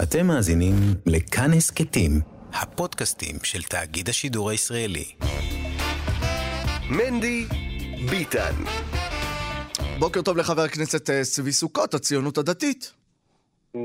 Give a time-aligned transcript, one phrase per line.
[0.00, 0.74] אתם מאזינים
[1.06, 2.10] לכאן הסכתים,
[2.52, 5.04] הפודקאסטים של תאגיד השידור הישראלי.
[6.90, 7.44] מנדי
[8.10, 8.52] ביטן.
[9.98, 12.92] בוקר טוב לחבר הכנסת אה, צבי סוכות, הציונות הדתית.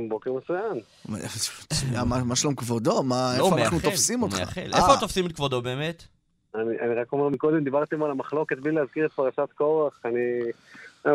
[0.09, 0.79] בוקר מצוין.
[1.74, 3.03] שנייה, מה מה שלום כבודו?
[3.03, 4.35] מה, לא, איפה אנחנו תופסים אותך?
[4.35, 4.74] מייחל.
[4.74, 6.03] אה, איפה תופסים את כבודו באמת?
[6.55, 10.51] אני, אני רק אומר מקודם, דיברתם על המחלוקת בלי להזכיר את פרשת קורח, אני...
[11.05, 11.11] אה,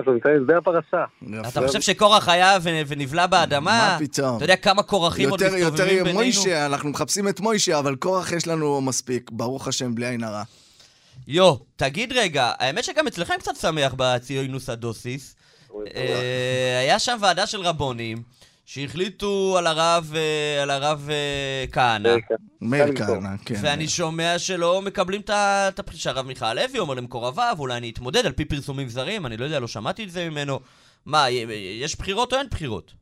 [0.47, 1.05] זה הפרשה.
[1.23, 1.49] יפה.
[1.49, 3.97] אתה חושב שקורח היה ונבלע באדמה?
[4.01, 4.37] מה פתאום?
[4.37, 6.19] אתה יודע כמה קורחים עוד יותר, יותר מסתובבים בינינו?
[6.19, 10.43] מוישה, אנחנו מחפשים את מוישה, אבל קורח יש לנו מספיק, ברוך השם, בלי עין הרע.
[11.29, 15.37] יו, תגיד רגע, האמת שגם אצלכם קצת שמח בציונוס הדוסיס.
[15.97, 18.23] אה, היה שם ועדה של רבונים,
[18.73, 22.09] שהחליטו על הרב, אה, על הרב אה, כהנא.
[22.63, 23.07] מאיר קל למכור.
[23.07, 23.55] כהנא, כן.
[23.63, 25.69] ואני שומע שלא מקבלים את ה...
[25.69, 29.37] את הפ- שהרב מיכה הלוי אומר למקורביו, אולי אני אתמודד על פי פרסומים זרים, אני
[29.37, 30.61] לא יודע, לא שמעתי את זה ממנו.
[31.07, 31.31] מה,
[31.81, 32.93] יש בחירות או אין בחירות?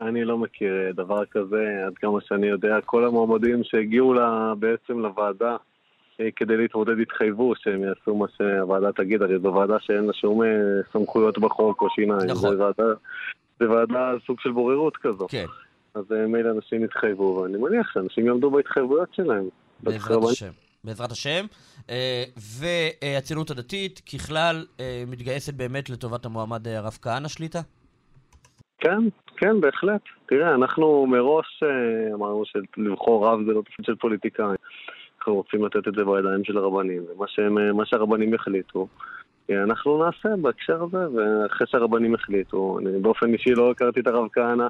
[0.00, 4.98] אני לא מכיר אה, דבר כזה, עד כמה שאני יודע, כל המועמדים שהגיעו לה, בעצם
[4.98, 5.56] לוועדה
[6.20, 10.42] אה, כדי להתמודד התחייבו שהם יעשו מה שהוועדה תגיד, הרי זו ועדה שאין לה שום
[10.42, 10.48] אה,
[10.92, 12.30] סמכויות בחוק או שיניים.
[12.30, 12.56] נכון.
[12.56, 12.92] זו ועדה,
[13.60, 15.26] זו ועדה סוג של בוררות כזו.
[15.28, 15.46] כן,
[15.94, 19.48] אז אה, מילא אנשים התחייבו, ואני מניח שאנשים יעמדו בהתחייבויות שלהם.
[19.82, 20.50] בעזרת השם.
[20.84, 21.44] בעזרת השם.
[21.90, 27.60] אה, והציונות הדתית, ככלל, אה, מתגייסת באמת לטובת המועמד הרב כהנא שליטה?
[28.78, 28.98] כן,
[29.36, 30.00] כן, בהחלט.
[30.26, 31.62] תראה, אנחנו מראש
[32.14, 34.56] אמרנו שלבחור רב זה לא תפקיד של פוליטיקאים.
[35.18, 38.86] אנחנו רוצים לתת את זה בידיים של הרבנים, ומה שהם, מה שהרבנים יחליטו,
[39.50, 44.66] אנחנו נעשה בהקשר הזה, ואחרי שהרבנים החליטו, אני באופן אישי לא הכרתי את הרב כהנא,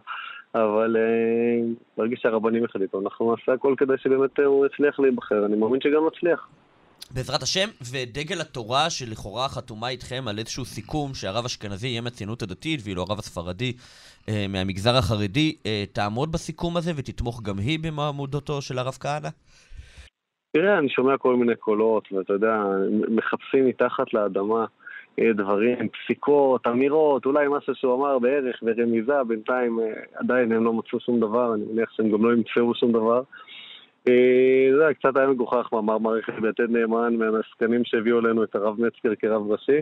[0.54, 5.56] אבל אה, ברגע שהרבנים החליטו, אנחנו נעשה הכל כדי שבאמת אה, הוא יצליח להיבחר, אני
[5.56, 6.48] מאמין שגם נצליח.
[7.10, 12.80] בעזרת השם, ודגל התורה שלכאורה חתומה איתכם על איזשהו סיכום שהרב אשכנזי יהיה מהציונות הדתית,
[12.84, 13.72] ואילו הרב הספרדי
[14.28, 19.28] אה, מהמגזר החרדי, אה, תעמוד בסיכום הזה ותתמוך גם היא במעמודותו של הרב כהנא?
[20.54, 22.62] תראה, אני שומע כל מיני קולות, ואתה יודע,
[23.08, 24.64] מחפשים מתחת לאדמה
[25.18, 30.72] אה, דברים, פסיקות, אמירות, אולי משהו שהוא אמר בערך ורמיזה, בינתיים אה, עדיין הם לא
[30.72, 33.22] מצאו שום דבר, אני מניח שהם גם לא ימצאו שום דבר.
[34.08, 38.80] אה, זה היה קצת היה מגוחך מאמר מערכת ביתד נאמן מהעסקנים שהביאו אלינו את הרב
[38.80, 39.78] מצקר כרב ראשי.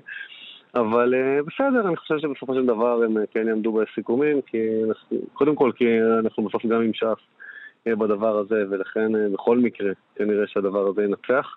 [0.74, 1.14] אבל
[1.46, 5.84] בסדר, אני חושב שבסופו של דבר הם כן יעמדו בסיכומים, כי אנחנו, קודם כל כי
[6.24, 7.42] אנחנו בסוף גם עם ש"ס
[7.86, 11.56] בדבר הזה, ולכן אה, בכל מקרה כנראה שהדבר הזה ינצח.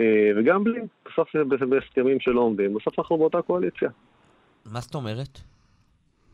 [0.00, 1.28] אה, וגם בלי, בסוף
[1.68, 3.90] בהסכמים שלא עומדים, בסוף אנחנו באותה קואליציה.
[4.72, 5.40] מה זאת אומרת?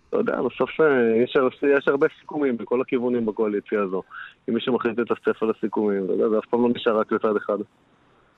[0.08, 1.36] אתה יודע, בסוף אה, יש,
[1.78, 4.02] יש הרבה סיכומים בכל הכיוונים בקואליציה הזו.
[4.48, 7.36] אם מישהו מחליט לצפצף על הסיכומים, אתה יודע, זה אף פעם לא נשאר רק לצד
[7.36, 7.58] אחד.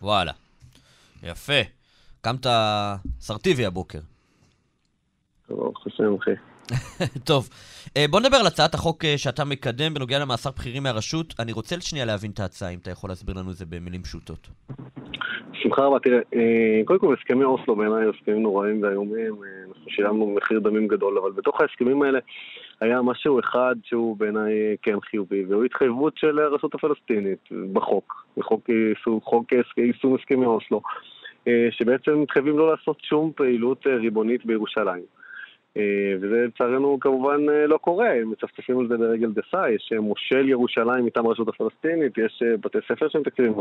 [0.02, 0.32] וואלה.
[1.22, 1.62] יפה.
[2.20, 2.46] קמת
[3.20, 3.98] סרטיבי הבוקר.
[5.48, 6.30] ברוך השם, אחי.
[7.28, 7.48] טוב,
[7.96, 11.34] אה, בוא נדבר על הצעת החוק אה, שאתה מקדם בנוגע למאסר בכירים מהרשות.
[11.38, 14.48] אני רוצה שנייה להבין את ההצעה, אם אתה יכול להסביר לנו את זה במילים פשוטות.
[15.52, 19.34] בשמחה רבה, תראה, אה, קודם כל הסכמי אוסלו בעיניי הסכמים נוראים ואיומים,
[19.68, 22.18] אנחנו שילמנו מחיר דמים גדול, אבל בתוך ההסכמים האלה
[22.80, 24.52] היה משהו אחד שהוא בעיניי
[24.82, 30.80] כן חיובי, והוא התחייבות של הרשות הפלסטינית בחוק, בחוק יישום, חוק יישום הסכמי אוסלו,
[31.70, 35.17] שבעצם מתחייבים לא לעשות שום פעילות ריבונית בירושלים.
[35.76, 40.48] אה, וזה לצערנו כמובן אה, לא קורה, מצפצפים על זה ברגל גסה, יש אה, מושל
[40.48, 43.52] ירושלים מטעם הרשות הפלסטינית, יש בתי ספר שהם תקציבים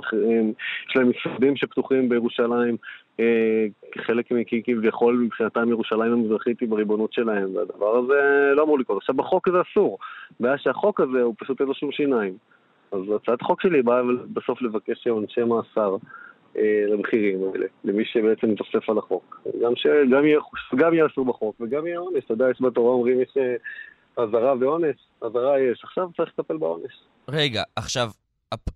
[0.89, 2.77] יש להם משרדים שפתוחים בירושלים,
[4.31, 8.97] מכי כביכול מבחינתם ירושלים המזרחית היא בריבונות שלהם, והדבר הזה לא אמור לקרות.
[8.97, 9.97] עכשיו בחוק הזה אסור,
[10.39, 12.33] הבעיה שהחוק הזה הוא פשוט אין לו שום שיניים.
[12.91, 14.01] אז הצעת החוק שלי באה
[14.33, 15.95] בסוף לבקש עונשי מאסר.
[16.57, 19.41] אה, למחירים האלה, למי שבעצם מתוסף על החוק.
[19.61, 19.87] גם, ש...
[20.11, 20.39] גם, יהיה...
[20.75, 22.23] גם יעשו בחוק וגם יהיה עונש.
[22.25, 25.83] אתה יודע, יש בתורה אומרים יש אה, אזהרה ועונש, אזהרה יש.
[25.83, 26.93] עכשיו צריך לטפל בעונש.
[27.27, 28.07] רגע, עכשיו,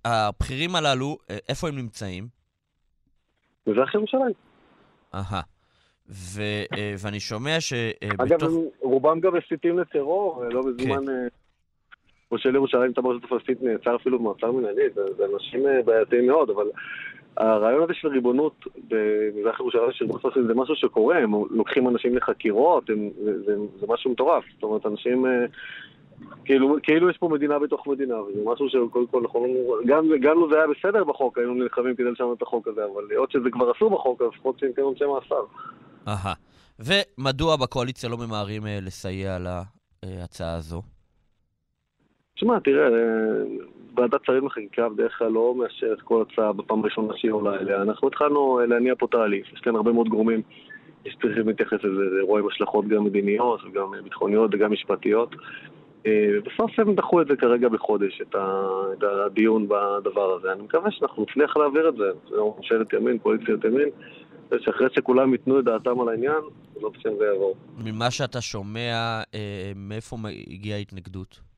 [0.05, 2.27] הבכירים הללו, אה, איפה הם נמצאים?
[3.67, 4.33] מזרח ירושלים.
[5.13, 5.41] אהה.
[6.09, 8.53] ו- אה, ואני שומע אגב, שבתוך...
[8.53, 11.09] הם, רובם גם מסיתים לטרור, אה, לא מזמן...
[11.09, 11.27] אה,
[12.31, 16.65] מושל ירושלים, תמר הרשות הפלסטינית, נעצר אפילו במעצר מנהלי, זה, אנשים אה, בעייתיים מאוד, אבל
[17.37, 22.89] הרעיון הזה של ריבונות במזרח ירושלים של בסוף זה משהו שקורה, הם לוקחים אנשים לחקירות,
[22.89, 24.43] הם, זה, זה, זה משהו מטורף.
[24.53, 25.25] זאת אומרת, אנשים...
[25.25, 25.45] אה,
[26.45, 29.47] כאילו, כאילו יש פה מדינה בתוך מדינה, וזה משהו שקודם כל אנחנו.
[29.85, 33.03] גם, גם לו זה היה בסדר בחוק, היינו נלחמים כדי לשנות את החוק הזה, אבל
[33.09, 35.43] היות שזה כבר אסור בחוק, אז לפחות שניתן עונשי מאסר.
[36.07, 36.33] אהה.
[36.79, 39.37] ומדוע בקואליציה לא ממהרים אה, לסייע
[40.05, 40.81] להצעה הזו?
[42.35, 43.43] תשמע, תראה, אה,
[43.95, 47.81] ועדת שרים לחקיקה בדרך כלל לא מאשרת כל הצעה בפעם הראשונה שהיא עולה אליה.
[47.81, 50.41] אנחנו התחלנו אה, להניע פה תהליך, יש כאן הרבה מאוד גורמים
[51.07, 55.35] שצריכים להתייחס לזה, זה אירוע עם השלכות גם מדיניות וגם ביטחוניות וגם משפטיות.
[56.05, 56.11] אה,
[56.45, 58.35] בסוף הם דחו את זה כרגע בחודש, את,
[59.25, 60.51] הדיון בדבר הזה.
[60.51, 62.11] אני מקווה שאנחנו נצליח להעביר את זה.
[62.29, 63.89] זה לא ממשלת ימין, קואליציית ימין,
[64.59, 66.41] שאחרי שכולם ייתנו את דעתם על העניין,
[66.73, 67.55] בעזרת השם זה יעבור.
[67.85, 70.17] ממה שאתה שומע, אה, מאיפה
[70.47, 71.50] הגיעה ההתנגדות?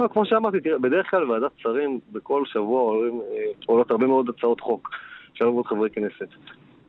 [0.00, 4.28] לא, כמו שאמרתי, תראה, בדרך כלל ועדת שרים, בכל שבוע עולים, אה, עולות הרבה מאוד
[4.28, 4.90] הצעות חוק,
[5.34, 6.28] של הרבה מאוד חברי כנסת.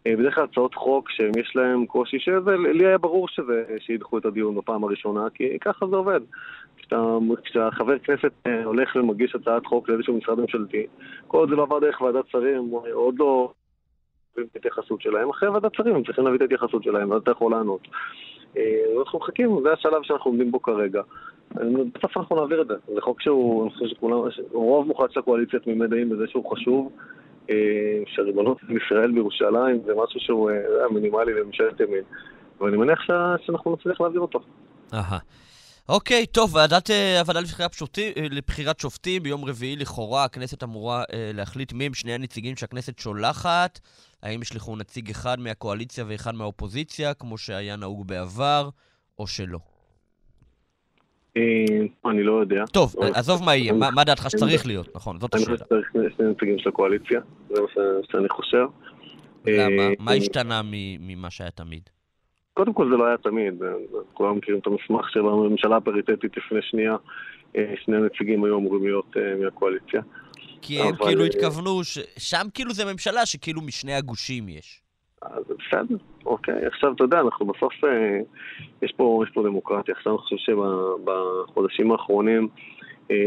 [0.07, 4.25] אה, בדרך כלל הצעות חוק שיש להם קושי, שזה, לי היה ברור שזה, שידחו את
[4.25, 6.19] הדיון בפעם הראשונה, כי ככה זה עובד.
[6.77, 10.85] כשאתה, כשהחבר כנסת אה, הולך ומגיש הצעת חוק לאיזשהו משרד ממשלתי,
[11.27, 13.51] כל עוד זה לא עבר דרך ועדת שרים, עוד לא...
[14.33, 17.51] את ההתייחסות שלהם, אחרי ועדת שרים הם צריכים להביא את ההתייחסות שלהם, ואז אתה יכול
[17.51, 17.87] לענות.
[18.99, 21.01] אנחנו מחכים, זה השלב שאנחנו עומדים בו כרגע.
[21.55, 22.73] בסוף אנחנו נעביר את זה.
[22.95, 24.17] זה חוק שהוא, אני חושב שכולם,
[24.51, 26.91] רוב מוחלט של הקואליציה תמימי דעים בזה שהוא חשוב,
[27.49, 27.55] אה,
[28.07, 28.57] שהריבונות
[28.89, 32.03] של בירושלים זה משהו שהוא אה, מינימלי לממשלת ימין.
[32.61, 32.99] ואני מניח
[33.45, 34.39] שאנחנו נצליח להעביר אותו.
[34.93, 35.17] אהה.
[35.89, 41.73] אוקיי, טוב, ועדת אה, הוועדה לבחירת, שופטים, לבחירת שופטים ביום רביעי לכאורה הכנסת אמורה להחליט
[41.73, 43.79] מי הם שני הנציגים שהכנסת שולחת.
[44.23, 48.69] האם ישלחו נציג אחד מהקואליציה ואחד מהאופוזיציה, כמו שהיה נהוג בעבר,
[49.19, 49.70] או שלא?
[51.37, 52.65] אה, אני לא יודע.
[52.65, 55.47] טוב, עזוב מה יהיה, מה דעתך שצריך להיות, נכון, זאת השאלה.
[55.47, 57.19] אני חושב שצריך שני נציגים של הקואליציה,
[57.49, 57.67] זה מה
[58.11, 58.65] שאני חושב.
[59.45, 59.83] למה?
[59.83, 60.61] אה, מה השתנה
[60.99, 61.81] ממה שהיה תמיד?
[62.53, 63.53] קודם כל זה לא היה תמיד,
[64.13, 66.95] כולם מכירים את המסמך של הממשלה הפריטטית לפני שנייה,
[67.57, 70.01] אה, שני נציגים היו אמורים להיות מהקואליציה.
[70.61, 71.81] כי הם כאילו התכוונו,
[72.17, 74.80] שם כאילו זה ממשלה שכאילו משני הגושים יש.
[75.21, 75.95] אז בסדר,
[76.25, 76.65] אוקיי.
[76.65, 78.19] עכשיו, אתה יודע, אנחנו בסוף, אה,
[78.81, 79.93] יש פה, יש פה דמוקרטיה.
[79.97, 82.47] עכשיו אני חושב שבחודשים האחרונים,
[83.11, 83.17] אה,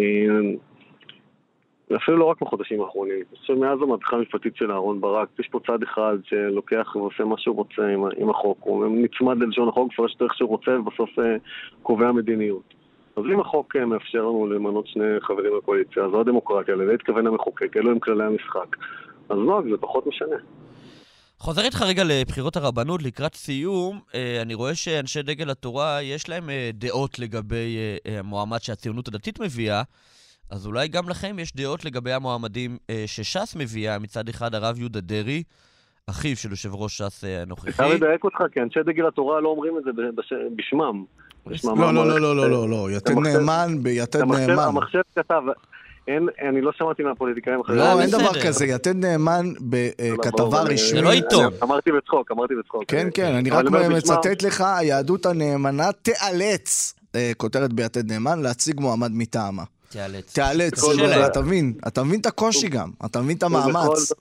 [1.96, 5.61] אפילו לא רק בחודשים האחרונים, אני חושב שמאז המהפכה המשפטית של אהרן ברק, יש פה
[5.67, 10.17] צד אחד שלוקח ועושה מה שהוא רוצה עם, עם החוק, הוא נצמד ללשון החוק, מפרש
[10.20, 11.37] איך שהוא רוצה, ובסוף אה,
[11.82, 12.75] קובע מדיניות.
[13.17, 17.76] אז אם החוק אה, מאפשר לנו למנות שני חברים בקואליציה, זו הדמוקרטיה, לזה התכוון המחוקק,
[17.76, 18.76] אלו הם כללי המשחק.
[19.29, 20.37] אז נוהג, זה פחות משנה.
[21.39, 24.01] חוזר איתך רגע לבחירות הרבנות לקראת סיום.
[24.15, 27.77] אה, אני רואה שאנשי דגל התורה, יש להם אה, דעות לגבי
[28.07, 29.83] אה, המועמד שהציונות הדתית מביאה,
[30.51, 32.77] אז אולי גם לכם יש דעות לגבי המועמדים
[33.07, 33.99] שש"ס מביאה.
[33.99, 35.43] מצד אחד הרב יהודה דרעי,
[36.07, 37.71] אחיו של יושב ראש ש"ס הנוכחי.
[37.71, 39.91] אפשר לדייק אותך, כי אנשי דגל התורה לא אומרים את זה
[40.57, 41.05] בשמם.
[41.65, 44.59] לא, לא, לא, לא, לא, לא, לא, יתד נאמן ביתד נאמן.
[44.59, 45.43] המחשב כתב,
[46.09, 47.79] אין, אני לא שמעתי מהפוליטיקאים אחרים.
[47.79, 50.95] לא, אין דבר כזה, יתד נאמן בכתבה רשמית.
[50.95, 51.53] זה לא עיתון.
[51.62, 52.85] אמרתי בצחוק, אמרתי בצחוק.
[52.89, 59.11] כן, כן, אני רק מצטט לך, היהדות הנאמנה תיאלץ, אה, כותרת ביתד נאמן, להציג מועמד
[59.12, 59.62] מטעמה.
[59.89, 60.33] תיאלץ.
[60.33, 60.85] תיאלץ,
[61.27, 64.12] אתה מבין, אתה מבין את הקושי גם, אתה מבין את המאמץ.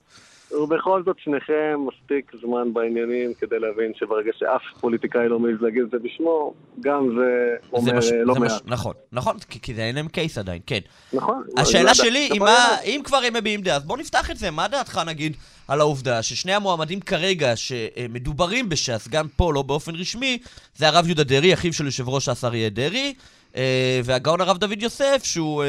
[0.62, 5.90] ובכל זאת שניכם מספיק זמן בעניינים כדי להבין שברגע שאף פוליטיקאי לא מעז להגיד את
[5.90, 8.50] זה בשמו, גם זה אומר זה מש, לא זה מעט.
[8.50, 10.78] מש, נכון, נכון, כי, כי זה אין להם קייס עדיין, כן.
[11.12, 11.42] נכון.
[11.56, 14.50] השאלה לא שלי, אם, מה, אם כבר הם מביעים דעה, אז בוא נפתח את זה.
[14.50, 15.36] מה דעתך נגיד
[15.68, 20.38] על העובדה ששני המועמדים כרגע שמדוברים בש"ס, גם פה לא באופן רשמי,
[20.76, 23.14] זה הרב יהודה דרעי, אחיו של יושב ראש ש"ס אריה דרעי,
[23.56, 25.68] אה, והגאון הרב דוד יוסף, שהוא, אה,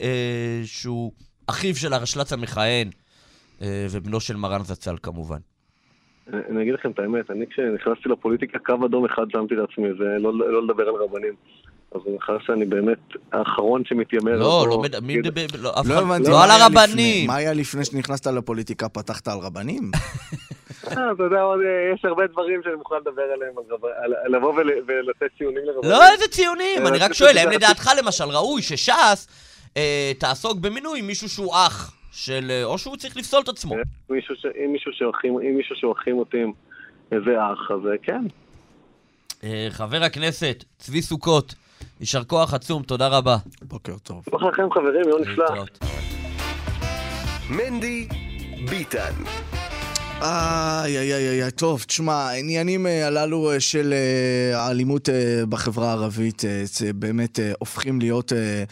[0.00, 1.12] אה, שהוא
[1.46, 2.90] אחיו של הרשל"צ המכהן.
[3.62, 5.38] אה, ובנו של מרן זצ"ל כמובן.
[6.32, 10.38] אני אגיד לכם את האמת, אני כשנכנסתי לפוליטיקה, קו אדום אחד שמתי לעצמי, זה לא,
[10.38, 11.34] לא לדבר על רבנים.
[11.94, 12.98] אז אני חושב שאני באמת
[13.32, 14.36] האחרון שמתיימר...
[14.36, 17.26] לא, לא, מי מדבר, לא, לא הבנתי, לא על הרבנים.
[17.26, 19.90] מה היה לפני שנכנסת לפוליטיקה, פתחת על רבנים?
[20.88, 21.40] אה, אתה יודע,
[21.94, 23.52] יש הרבה דברים שאני מוכן לדבר עליהם,
[24.26, 24.54] לבוא
[24.86, 25.90] ולתת ציונים לרבנים.
[25.90, 29.28] לא איזה ציונים, אני רק שואל, האם לדעתך למשל ראוי שש"ס
[29.76, 31.99] אה, תעסוק במינוי מישהו שהוא אח?
[32.24, 33.74] של אה, או שהוא צריך לפסול את עצמו.
[33.74, 34.72] אם
[35.56, 36.52] מישהו שאורחים אותי עם
[37.12, 38.24] איזה אח, אז אה, כן.
[39.44, 41.54] אה, חבר הכנסת צבי סוכות,
[42.00, 43.36] יישר כוח עצום, תודה רבה.
[43.62, 44.24] בוקר טוב.
[44.30, 45.64] בוקר לכם חברים, יום נפלא.
[47.50, 48.08] מנדי
[48.70, 49.12] ביטן.
[50.22, 53.94] איי, איי, איי, איי, טוב, תשמע, העניינים הללו של
[54.54, 55.08] האלימות
[55.48, 56.42] בחברה הערבית
[56.94, 58.64] באמת הופכים להיות אה,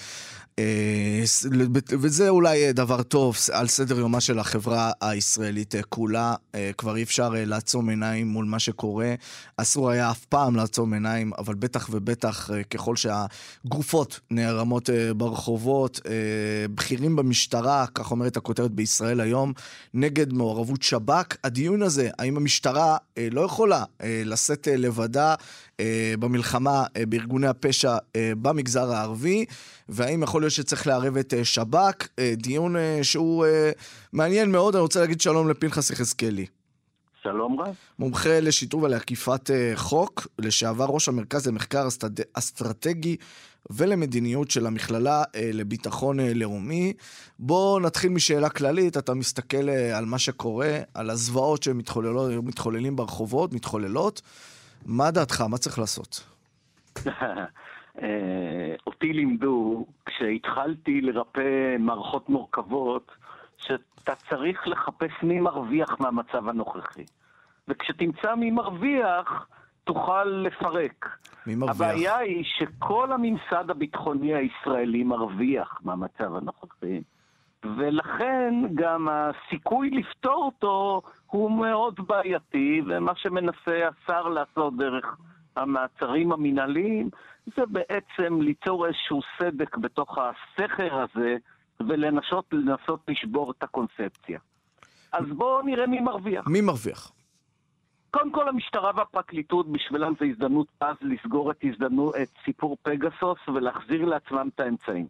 [2.00, 6.34] וזה אולי דבר טוב על סדר יומה של החברה הישראלית כולה.
[6.54, 9.14] אה, כבר אי אפשר אה, לעצום עיניים מול מה שקורה.
[9.56, 16.00] אסור היה אף פעם לעצום עיניים, אבל בטח ובטח ככל שהגופות נערמות ברחובות,
[16.74, 19.52] בכירים במשטרה, כך אומרת הכותרת בישראל היום,
[19.94, 21.36] נגד מעורבות שב"כ.
[21.44, 22.96] הדיון הזה, האם המשטרה
[23.30, 25.34] לא יכולה לשאת לבדה
[26.18, 29.44] במלחמה בארגוני הפשע במגזר הערבי,
[29.88, 33.46] והאם יכול להיות שצריך לערב את אה, שב"כ, אה, דיון אה, שהוא
[34.12, 36.46] מעניין מאוד, אני רוצה להגיד שלום לפנחס יחזקאלי.
[37.22, 37.74] שלום רב.
[37.98, 41.88] מומחה לשיטור ולעקיפת אה, חוק, לשעבר ראש המרכז למחקר
[42.32, 43.16] אסטרטגי
[43.70, 46.92] ולמדיניות של המכללה לביטחון לאומי.
[47.38, 54.22] בואו נתחיל משאלה כללית, אתה מסתכל על מה שקורה, על הזוועות שמתחוללים ברחובות, מתחוללות.
[54.86, 55.40] מה דעתך?
[55.40, 56.24] מה צריך לעשות?
[58.86, 63.12] אותי לימדו, כשהתחלתי לרפא מערכות מורכבות,
[63.56, 67.04] שאתה צריך לחפש מי מרוויח מהמצב הנוכחי.
[67.68, 69.46] וכשתמצא מי מרוויח,
[69.84, 71.18] תוכל לפרק.
[71.46, 71.76] מי מרוויח?
[71.76, 77.00] הבעיה היא שכל הממסד הביטחוני הישראלי מרוויח מהמצב הנוכחי,
[77.64, 85.16] ולכן גם הסיכוי לפתור אותו הוא מאוד בעייתי, ומה שמנסה השר לעשות דרך
[85.58, 87.10] המעצרים המינהליים,
[87.56, 91.36] זה בעצם ליצור איזשהו סדק בתוך הסכר הזה,
[91.80, 94.38] ולנסות לנסות לשבור את הקונספציה.
[95.12, 96.46] אז בואו נראה מי מרוויח.
[96.46, 97.12] מי מרוויח?
[98.10, 104.04] קודם כל המשטרה והפרקליטות, בשבילם זו הזדמנות אז לסגור את, הזדמנות, את סיפור פגסוס ולהחזיר
[104.04, 105.06] לעצמם את האמצעים.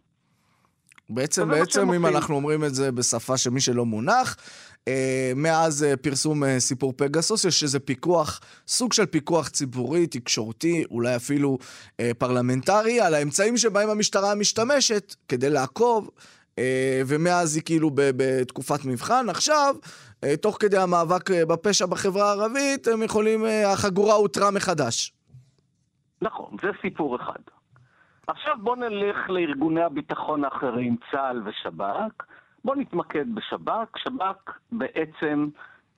[1.09, 4.35] בעצם, בעצם אם אנחנו אומרים את זה בשפה של מי שלא מונח,
[4.87, 10.83] אה, מאז אה, פרסום אה, סיפור פגסוס יש איזה פיקוח, סוג של פיקוח ציבורי, תקשורתי,
[10.91, 11.57] אולי אפילו
[12.17, 16.09] פרלמנטרי, על האמצעים שבהם המשטרה משתמשת כדי לעקוב
[17.07, 19.29] ומאז היא כאילו בתקופת מבחן.
[19.29, 19.75] עכשיו,
[20.41, 25.13] תוך כדי המאבק בפשע בחברה הערבית, הם יכולים, החגורה הותרה מחדש.
[26.21, 27.58] נכון, זה סיפור אחד.
[28.29, 32.23] עכשיו בואו נלך לארגוני הביטחון האחרים, צה"ל ושב"כ.
[32.63, 33.97] בואו נתמקד בשב"כ.
[33.97, 35.47] שב"כ בעצם,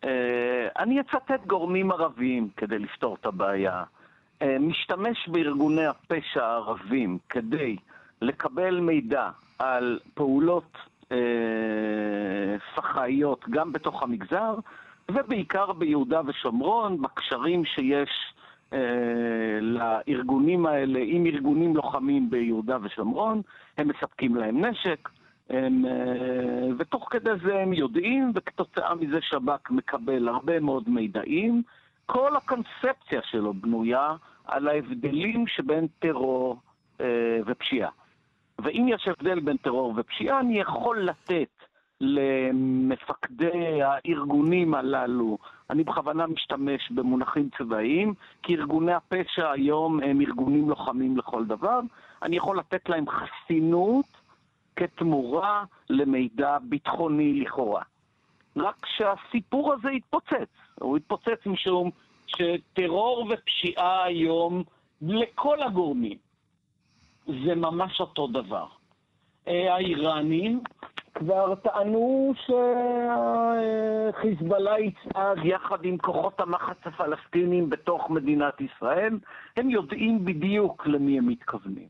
[0.03, 3.83] אה, אני אצטט גורמים ערביים כדי לפתור את הבעיה.
[4.41, 7.75] אה, משתמש בארגוני הפשע הערבים כדי
[8.21, 10.77] לקבל מידע על פעולות
[11.11, 11.17] אה,
[12.75, 14.55] פח"עיות גם בתוך המגזר,
[15.11, 18.30] ובעיקר ביהודה ושומרון, בקשרים שיש
[19.61, 23.41] לארגונים האלה עם ארגונים לוחמים ביהודה ושומרון,
[23.77, 25.09] הם מספקים להם נשק,
[25.49, 31.63] הם, אה, ותוך כדי זה הם יודעים, וכתוצאה מזה שב"כ מקבל הרבה מאוד מידעים.
[32.05, 36.59] כל הקונספציה שלו בנויה על ההבדלים שבין טרור
[37.01, 37.89] אה, ופשיעה.
[38.59, 41.63] ואם יש הבדל בין טרור ופשיעה, אני יכול לתת
[42.01, 45.37] למפקדי הארגונים הללו,
[45.69, 51.79] אני בכוונה משתמש במונחים צבאיים, כי ארגוני הפשע היום הם ארגונים לוחמים לכל דבר,
[52.23, 54.05] אני יכול לתת להם חסינות
[54.75, 57.83] כתמורה למידע ביטחוני לכאורה.
[58.57, 60.49] רק שהסיפור הזה התפוצץ.
[60.79, 61.89] הוא התפוצץ משום
[62.27, 64.63] שטרור ופשיעה היום
[65.01, 66.17] לכל הגורמים
[67.25, 68.65] זה ממש אותו דבר.
[69.47, 70.61] אה, האיראנים
[71.13, 72.33] כבר טענו
[74.13, 79.19] שהחיזבאללה יצעד יחד עם כוחות המחץ הפלסטינים בתוך מדינת ישראל.
[79.57, 81.87] הם יודעים בדיוק למי הם מתכוונים.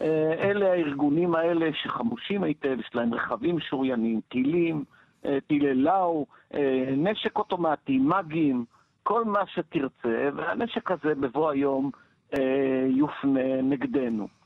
[0.00, 4.84] אה, אלה הארגונים האלה שחמושים היטב, יש להם רכבים שוריינים, טילים,
[5.24, 6.26] אה, טילי לאו,
[6.96, 8.64] נשק אוטומטי, מאגים,
[9.02, 11.90] כל מה שתרצה, והנשק הזה בבוא היום
[12.88, 14.37] יופנה נגדנו.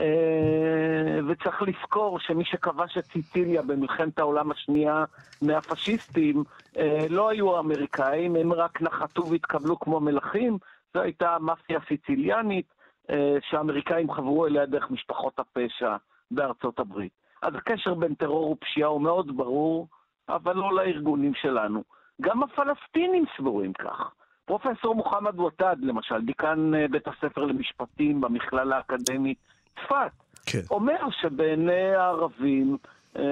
[0.00, 5.04] אה, וצריך לזכור שמי שכבש את סיציליה במלחמת העולם השנייה
[5.42, 6.44] מהפשיסטים
[6.76, 10.58] אה, לא היו האמריקאים, הם רק נחתו והתקבלו כמו מלכים,
[10.94, 12.74] זו הייתה המאפיה הסיציליאנית
[13.10, 15.96] אה, שהאמריקאים חברו אליה דרך משפחות הפשע
[16.30, 17.12] בארצות הברית.
[17.42, 19.88] אז הקשר בין טרור ופשיעה הוא מאוד ברור,
[20.28, 21.82] אבל לא לארגונים שלנו.
[22.20, 24.10] גם הפלסטינים סבורים כך.
[24.44, 29.38] פרופסור מוחמד ווטד, למשל, דיקן בית הספר למשפטים במכללה האקדמית
[29.76, 30.12] צפת,
[30.46, 30.60] כן.
[30.70, 32.76] אומר שבעיני הערבים
[33.16, 33.22] אה,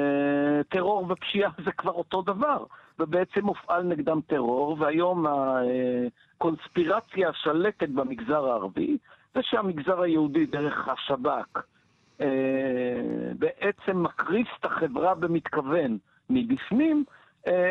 [0.69, 2.65] טרור ופשיעה זה כבר אותו דבר,
[2.99, 8.99] ובעצם מופעל נגדם טרור, והיום הקונספירציה השלטת במגזר הערבי
[9.35, 11.61] זה שהמגזר היהודי דרך השב"כ
[12.21, 12.27] אה,
[13.39, 15.99] בעצם מקריס את החברה במתכוון
[16.31, 17.05] מבפנים,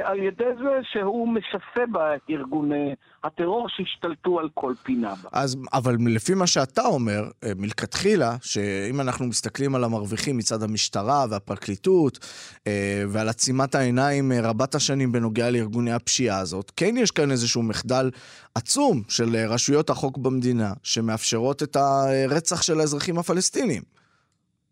[0.04, 5.30] על ידי זה שהוא משסה בה את ארגוני הטרור שהשתלטו על כל פינה בה.
[5.32, 11.26] אז, אבל לפי מה שאתה אומר, אה, מלכתחילה, שאם אנחנו מסתכלים על המרוויחים מצד המשטרה
[11.30, 12.20] והפרקליטות,
[12.68, 18.12] אה, ועל עצימת העיניים רבת השנים בנוגע לארגוני הפשיעה הזאת, כן יש כאן איזשהו מחדל
[18.56, 23.82] עצום של רשויות החוק במדינה, שמאפשרות את הרצח של האזרחים הפלסטינים.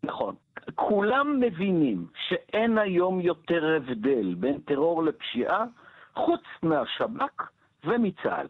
[0.04, 0.34] נכון.
[0.74, 5.64] כולם מבינים שאין היום יותר הבדל בין טרור לפשיעה,
[6.14, 7.42] חוץ מהשב"כ
[7.84, 8.46] ומצה"ל.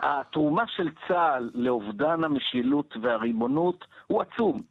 [0.00, 4.62] התרומה של צה"ל לאובדן המשילות והריבונות הוא עצום.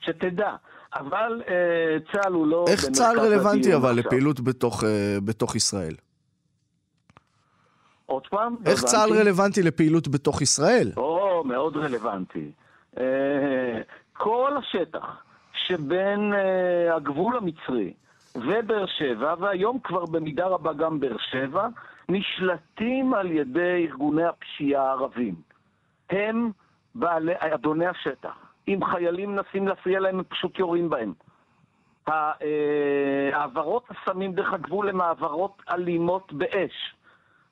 [0.00, 0.54] שתדע.
[0.94, 2.64] אבל אה, צה"ל הוא לא...
[2.68, 4.04] איך צה"ל רלוונטי אבל עכשיו.
[4.06, 5.94] לפעילות בתוך, אה, בתוך ישראל?
[8.06, 8.56] עוד פעם?
[8.66, 9.12] איך צה"ל.
[9.12, 10.92] רלוונטי לפעילות בתוך ישראל?
[10.96, 12.52] או, מאוד רלוונטי.
[12.98, 13.80] אה,
[14.12, 15.22] כל השטח
[15.66, 17.92] שבין אה, הגבול המצרי
[18.34, 21.68] ובאר שבע, והיום כבר במידה רבה גם באר שבע,
[22.08, 25.34] נשלטים על ידי ארגוני הפשיעה הערבים.
[26.10, 26.50] הם
[26.94, 28.34] בעלי, אדוני השטח.
[28.68, 31.12] אם חיילים מנסים להפריע להם, הם פשוט יורים בהם.
[32.08, 36.94] אה, העברות הסמים דרך הגבול הן העברות אלימות באש.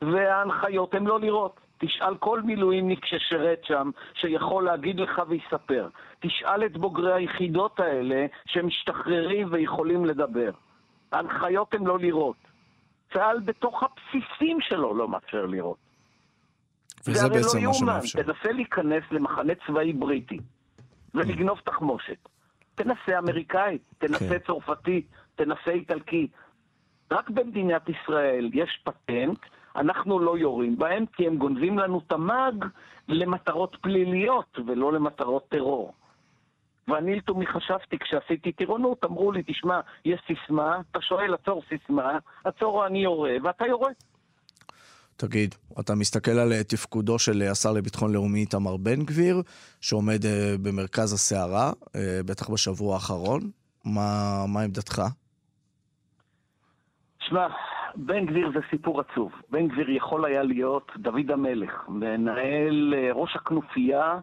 [0.02, 1.61] וההנחיות הן לא לירות.
[1.80, 5.88] תשאל כל מילואימניק ששירת שם, שיכול להגיד לך ויספר.
[6.20, 10.50] תשאל את בוגרי היחידות האלה שמשתחררים ויכולים לדבר.
[11.12, 12.37] ההנחיות הן לא לירות.
[13.12, 15.76] צה"ל בתוך הבסיסים שלו לא מאפשר לירות.
[17.06, 17.75] וזה הרי בעצם לא מה.
[17.75, 18.22] שמאפשר.
[18.22, 20.38] תנסה להיכנס למחנה צבאי בריטי
[21.14, 22.28] ולגנוב תחמושת.
[22.75, 24.38] תנסה אמריקאי, תנסה כן.
[24.46, 25.02] צרפתי,
[25.37, 26.28] תנסה איטלקי.
[27.10, 29.38] רק במדינת ישראל יש פטנט,
[29.77, 32.65] אנחנו לא יורים בהם כי הם גונבים לנו את המאג
[33.09, 35.93] למטרות פליליות ולא למטרות טרור.
[36.89, 42.87] ואני לתומי חשבתי, כשעשיתי טירונות, אמרו לי, תשמע, יש סיסמה, אתה שואל, עצור סיסמה, עצור
[42.87, 43.91] אני יורה, ואתה יורה.
[45.17, 49.43] תגיד, אתה מסתכל על אה, תפקודו של אה, השר לביטחון לאומי איתמר בן גביר,
[49.81, 53.41] שעומד אה, במרכז הסערה, אה, בטח בשבוע האחרון.
[53.85, 55.03] מה, מה עמדתך?
[57.21, 57.47] שמע,
[57.97, 59.32] בן גביר זה סיפור עצוב.
[59.50, 64.18] בן גביר יכול היה להיות דוד המלך, מנהל אה, ראש הכנופיה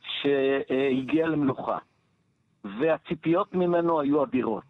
[0.00, 1.78] שהגיע למלוכה,
[2.64, 4.64] והציפיות ממנו היו אדירות.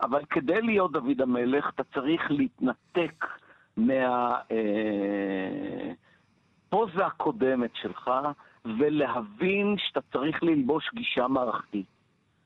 [0.00, 3.26] אבל כדי להיות דוד המלך, אתה צריך להתנתק
[3.76, 4.26] מהפוזה
[7.06, 8.10] הקודמת שלך,
[8.64, 11.86] ולהבין שאתה צריך ללבוש גישה מערכתית.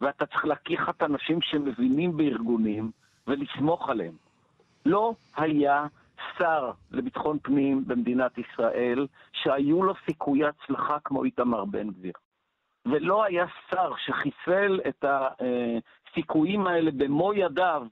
[0.01, 2.91] ואתה צריך לקחת אנשים שמבינים בארגונים
[3.27, 4.28] ולסמוך עליהם.
[4.89, 5.87] לא היה
[6.39, 12.13] שר לביטחון פנים במדינת ישראל שהיו לו סיכויי הצלחה כמו איתמר בן גביר.
[12.87, 17.87] ולא היה שר שחיסל את הסיכויים האלה במו ידיו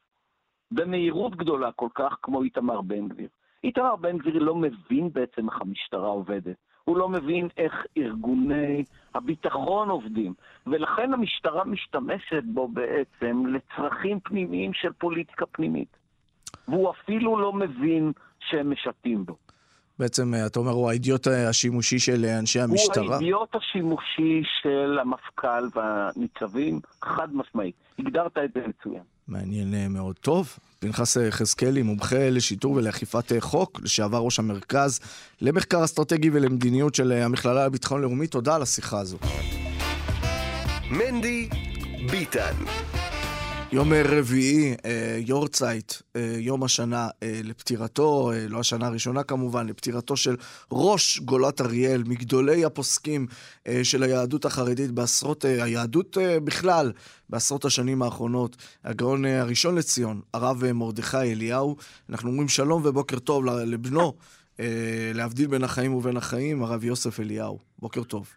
[0.70, 3.28] במהירות גדולה כל כך כמו איתמר בן גביר.
[3.64, 6.56] איתמר בן גביר לא מבין בעצם איך המשטרה עובדת.
[6.84, 10.34] הוא לא מבין איך ארגוני הביטחון עובדים,
[10.66, 15.97] ולכן המשטרה משתמשת בו בעצם לצרכים פנימיים של פוליטיקה פנימית.
[16.68, 19.36] והוא אפילו לא מבין שהם משתים בו.
[19.98, 23.16] בעצם, אה, אתה אומר, הוא האידיוט אה, השימושי של אה, אנשי הוא המשטרה?
[23.16, 27.74] האידיוט השימושי של המפכ"ל והניצבים, חד משמעית.
[27.98, 29.02] הגדרת את זה מצוין.
[29.28, 30.16] מעניין מאוד.
[30.16, 35.00] טוב, פנחס יחזקאלי, מומחה לשיטור ולאכיפת חוק, לשעבר ראש המרכז
[35.40, 39.18] למחקר אסטרטגי ולמדיניות של המכללה לביטחון לאומי, תודה על השיחה הזו.
[40.90, 41.48] מנדי
[42.10, 42.54] ביטן.
[43.72, 50.36] יום רביעי, אה, יורצייט, אה, יום השנה אה, לפטירתו, לא השנה הראשונה כמובן, לפטירתו של
[50.72, 53.26] ראש גולת אריאל, מגדולי הפוסקים
[53.82, 56.92] של היהדות החרדית בעשרות, היהדות בכלל,
[57.30, 58.56] בעשרות השנים האחרונות.
[58.84, 61.76] הגאון הראשון לציון, הרב מרדכי אליהו.
[62.10, 64.14] אנחנו אומרים שלום ובוקר טוב לבנו,
[65.14, 67.58] להבדיל בין החיים ובין החיים, הרב יוסף אליהו.
[67.78, 68.28] בוקר טוב.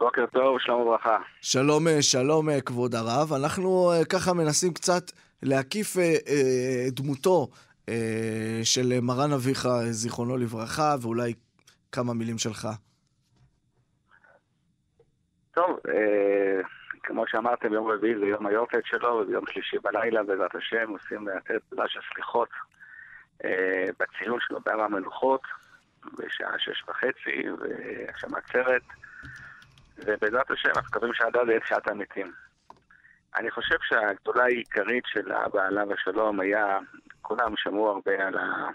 [0.00, 1.18] בוקר טוב, שלום וברכה.
[1.40, 3.32] שלום, אה, שלום, אה, כבוד הרב.
[3.32, 5.02] אנחנו אה, ככה מנסים קצת
[5.42, 5.96] להקיף
[6.90, 7.48] דמותו
[8.64, 11.34] של מרן אביך, זיכרונו לברכה, ואולי
[11.92, 12.68] כמה מילים שלך.
[15.54, 15.78] טוב,
[17.02, 21.58] כמו שאמרתם, יום רביעי זה יום היורצייט שלו, וביום שלישי בלילה, בעזרת השם, עושים יותר
[21.58, 22.48] תפילה של סליחות
[24.00, 25.42] בציון שלו בהר המנוחות,
[26.18, 28.82] בשעה שש וחצי, ועכשיו עצרת,
[30.06, 32.32] ובעזרת השם, אנחנו מקווים שעד אז יהיה שעת המתים.
[33.36, 36.78] אני חושב שהגדולה העיקרית של האבא עליו השלום היה,
[37.22, 38.68] כולם שמעו הרבה על, ה,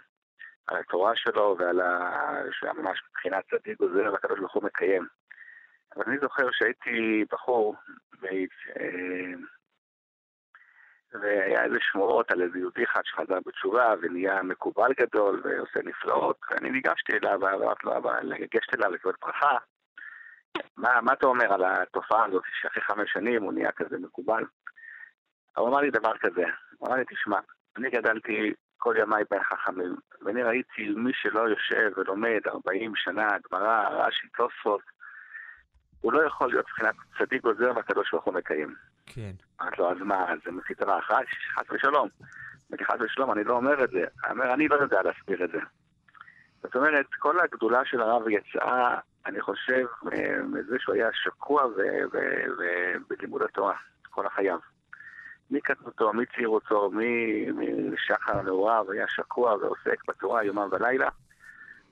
[0.68, 2.12] על התורה שלו ועל ה...
[2.52, 5.08] שהיה ממש מבחינת צדיק גוזר והקדוש ברוך הוא מקיים.
[5.96, 7.76] אבל אני זוכר שהייתי בחור,
[8.22, 8.26] ו...
[8.26, 9.34] אה,
[11.22, 16.70] והיה איזה שמועות על איזה יהודי אחד שחזר בתשובה ונהיה מקובל גדול ועושה נפלאות, ואני
[16.70, 19.58] ניגשתי אליו ואמרתי לו, אבל לגשת אליו לקבל ברכה.
[20.78, 24.44] מה, מה אתה אומר על התופעה הזאת שאחרי חמש שנים הוא נהיה כזה מקובל?
[25.58, 26.44] הוא אמר לי דבר כזה,
[26.78, 27.40] הוא אמר לי, תשמע,
[27.78, 33.90] אני גדלתי כל ימיי בין חכמים, ואני ראיתי מי שלא יושב ולומד 40 שנה, גמרא,
[33.90, 34.82] רש"י, תוספות,
[36.02, 38.76] הוא לא יכול להיות מבחינת צדיק גוזר והקדוש ברוך הוא מקיים.
[39.06, 39.32] כן.
[39.62, 41.26] אמרתי לו, אז מה, זה מסתרה אחת?
[41.56, 42.10] חס ושלום.
[42.70, 44.06] אמרתי, חס ושלום, אני לא אומר את זה.
[44.26, 45.60] אני אומר, אני לא יודע להסביר את זה.
[46.64, 51.64] זאת אומרת, כל הגדולה של הרב יצאה, אני חושב, אה, מזה שהוא היה שקוע
[53.10, 53.76] בלימוד התורה
[54.10, 54.60] כל החייו.
[55.52, 56.92] מקטנותו, מצעירותו,
[57.92, 61.10] משחר נעוריו, היה שקוע ועוסק בתורה יומם ולילה.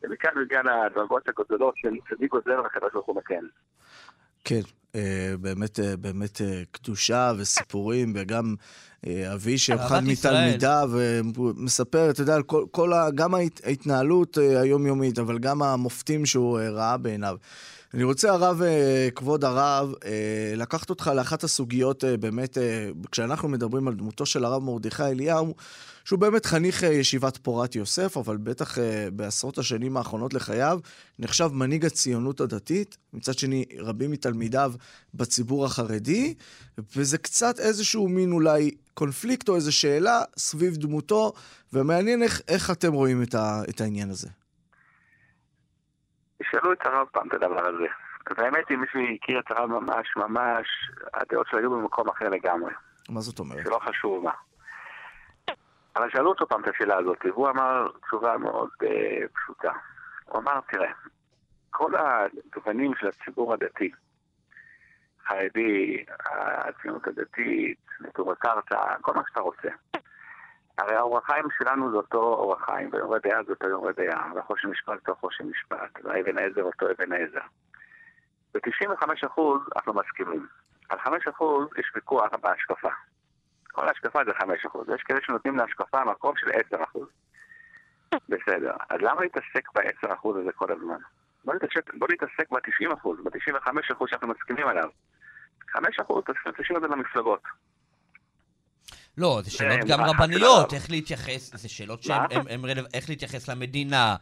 [0.04, 3.46] ומכאן הגיע לדרגות הגדולות של צדיק עוזר והקדוש ברוך הוא מקן.
[4.44, 4.62] כן,
[4.96, 8.56] אה, באמת, אה, באמת אה, קדושה וסיפורים, וגם
[9.34, 10.92] אבי שאחד מתלמידיו
[11.56, 17.38] מספר, אתה יודע, כל, כל ה, גם ההתנהלות היומיומית, אבל גם המופתים שהוא ראה בעיניו.
[17.94, 18.62] אני רוצה, הרב,
[19.16, 19.94] כבוד הרב,
[20.56, 22.58] לקחת אותך לאחת הסוגיות, באמת,
[23.12, 25.56] כשאנחנו מדברים על דמותו של הרב מרדכי אליהו,
[26.06, 28.78] שהוא באמת חניך ישיבת פורת יוסף, אבל בטח
[29.14, 30.80] בעשרות השנים האחרונות לחייו,
[31.20, 32.98] נחשב מנהיג הציונות הדתית.
[33.14, 34.74] מצד שני, רבים מתלמידיו
[35.14, 36.34] בציבור החרדי,
[36.96, 41.34] וזה קצת איזשהו מין אולי קונפליקט או איזו שאלה סביב דמותו,
[41.74, 44.28] ומעניין איך, איך אתם רואים את, ה, את העניין הזה.
[46.42, 47.88] תשאלו את הרב פעם את הדבר הזה.
[48.38, 50.68] והאמת היא, מי שהכיר את הרב ממש ממש,
[51.14, 52.74] הדעות שלו היו במקום אחר לגמרי.
[53.10, 53.64] מה זאת אומרת?
[53.64, 54.32] שלא חשוב מה.
[55.96, 58.88] אבל שאלו אותו פעם את השאלה הזאת, והוא אמר תשובה מאוד uh,
[59.34, 59.72] פשוטה.
[60.26, 60.92] הוא אמר, תראה,
[61.70, 63.92] כל הגוונים של הציבור הדתי,
[65.28, 69.70] חרדי, הציונות הדתית, נטור הקרתא, כל מה שאתה רוצה.
[70.82, 74.68] הרי האורח חיים שלנו זה אותו אורח חיים, ויורה דעה זה אותו יורה דעה, והחושן
[74.68, 77.46] משפט אותו חושן משפט, והאבן העזר אותו אבן העזר.
[78.54, 79.42] ב-95%
[79.76, 80.48] אנחנו מסכימים.
[80.90, 81.10] על 5%
[81.78, 82.90] יש ויכוח בהשקפה.
[83.72, 84.96] כל ההשקפה זה 5%.
[84.96, 87.00] יש כאלה שנותנים להשקפה מקום של 10%.
[88.30, 88.74] בסדר.
[88.90, 90.98] אז למה להתעסק ב-10% הזה כל הזמן?
[91.46, 94.90] בוא נתעסק, בוא נתעסק ב-90%, ב-95% שאנחנו מסכימים עליו.
[95.76, 95.80] 5%
[96.58, 97.44] תשאיר את זה למפלגות.
[99.18, 102.26] לא, זה שאלות גם רבניות, איך להתייחס, זה שאלות שהן,
[102.94, 104.16] איך להתייחס למדינה,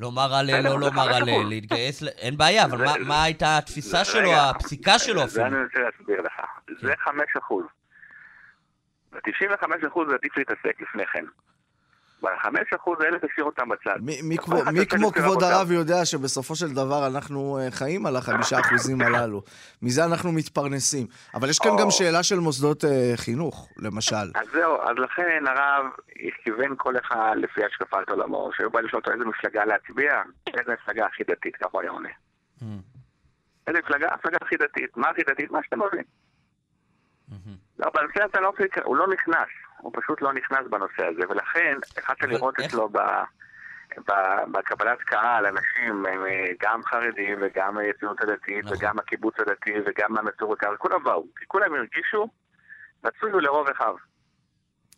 [0.00, 5.24] לומר הלל, לא לומר הלל, להתגייס, אין בעיה, אבל מה הייתה התפיסה שלו, הפסיקה שלו
[5.24, 5.28] אפילו?
[5.28, 6.32] זה אני רוצה להסביר לך.
[6.80, 7.38] זה 5 כן.
[7.38, 7.64] אחוז.
[9.12, 11.24] ב-95% זה עדיף להתעסק לפני כן.
[12.22, 13.96] ב-5% האלה תשאיר אותם בצד.
[14.72, 19.42] מי כמו כבוד הרב יודע שבסופו של דבר אנחנו אה, חיים על החמישה אחוזים הללו.
[19.82, 21.06] מזה אנחנו מתפרנסים.
[21.34, 24.16] אבל יש כאן גם שאלה של מוסדות אה, חינוך, למשל.
[24.34, 25.86] אז זהו, אז לכן הרב
[26.44, 31.06] כיוון כל אחד לפי השקפת עולמו, שהיו בא לשאול אותו איזה מפלגה להצביע, איזה מפלגה
[31.06, 32.08] הכי דתית, ככה הוא היה עונה.
[32.60, 32.64] Mm.
[33.66, 34.08] איזה מפלגה?
[34.18, 34.96] מפלגה הכי דתית.
[34.96, 35.50] מה הכי דתית?
[35.50, 36.04] מה שאתם מבין.
[37.78, 38.52] לא, בנושא הזה לא,
[38.84, 39.48] הוא לא נכנס,
[39.82, 42.98] הוא פשוט לא נכנס בנושא הזה, ולכן יכולת לראות אצלו ב...
[44.52, 46.12] בקבלת קהל, אנשים, אה,
[46.62, 48.76] גם חרדים וגם הציונות הדתית נכון.
[48.76, 52.28] וגם הקיבוץ הדתי וגם המסורת, כולם באו, כי כולם הרגישו,
[53.04, 53.94] רצוי לרוב אחיו.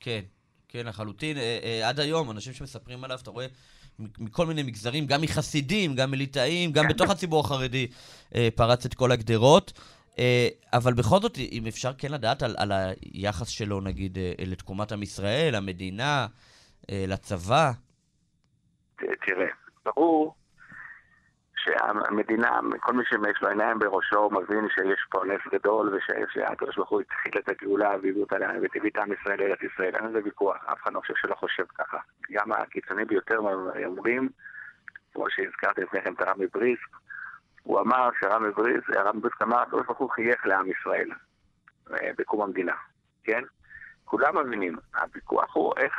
[0.00, 0.20] כן,
[0.68, 1.36] כן, לחלוטין.
[1.36, 3.46] אה, אה, עד היום, אנשים שמספרים עליו, אתה רואה
[4.18, 6.88] מכל מיני מגזרים, גם מחסידים, גם מליטאים, גם כן.
[6.88, 7.90] בתוך הציבור החרדי,
[8.56, 9.72] פרץ את כל הגדרות.
[10.18, 12.72] אה, אבל בכל זאת, אם אפשר כן לדעת על, על
[13.12, 16.26] היחס שלו, נגיד, אה, לתקומת עם ישראל, למדינה,
[16.90, 17.70] אה, לצבא.
[18.96, 19.46] תראה,
[19.84, 20.34] ברור
[21.62, 27.00] שהמדינה, כל מי שיש לו עיניים בראשו, מבין שיש פה נס גדול, ושהקדוש ברוך הוא
[27.00, 29.94] התחיל את הגאולה והביא אותה והביא את עם ישראל לארץ ישראל.
[29.94, 31.98] אין לזה ויכוח, אף אחד לא חושב שלא חושב ככה.
[32.30, 33.38] גם הקיצונים ביותר
[33.84, 34.28] אומרים,
[35.12, 36.96] כמו שהזכרתי לפני כן את הרב מבריסק,
[37.62, 41.10] הוא אמר שהרב מבריז, הרב מבריז אמר, הקדוש ברוך הוא חייך לעם ישראל
[41.92, 42.74] אה, בקום המדינה,
[43.24, 43.42] כן?
[44.04, 45.92] כולם מבינים, הוויכוח הוא איך,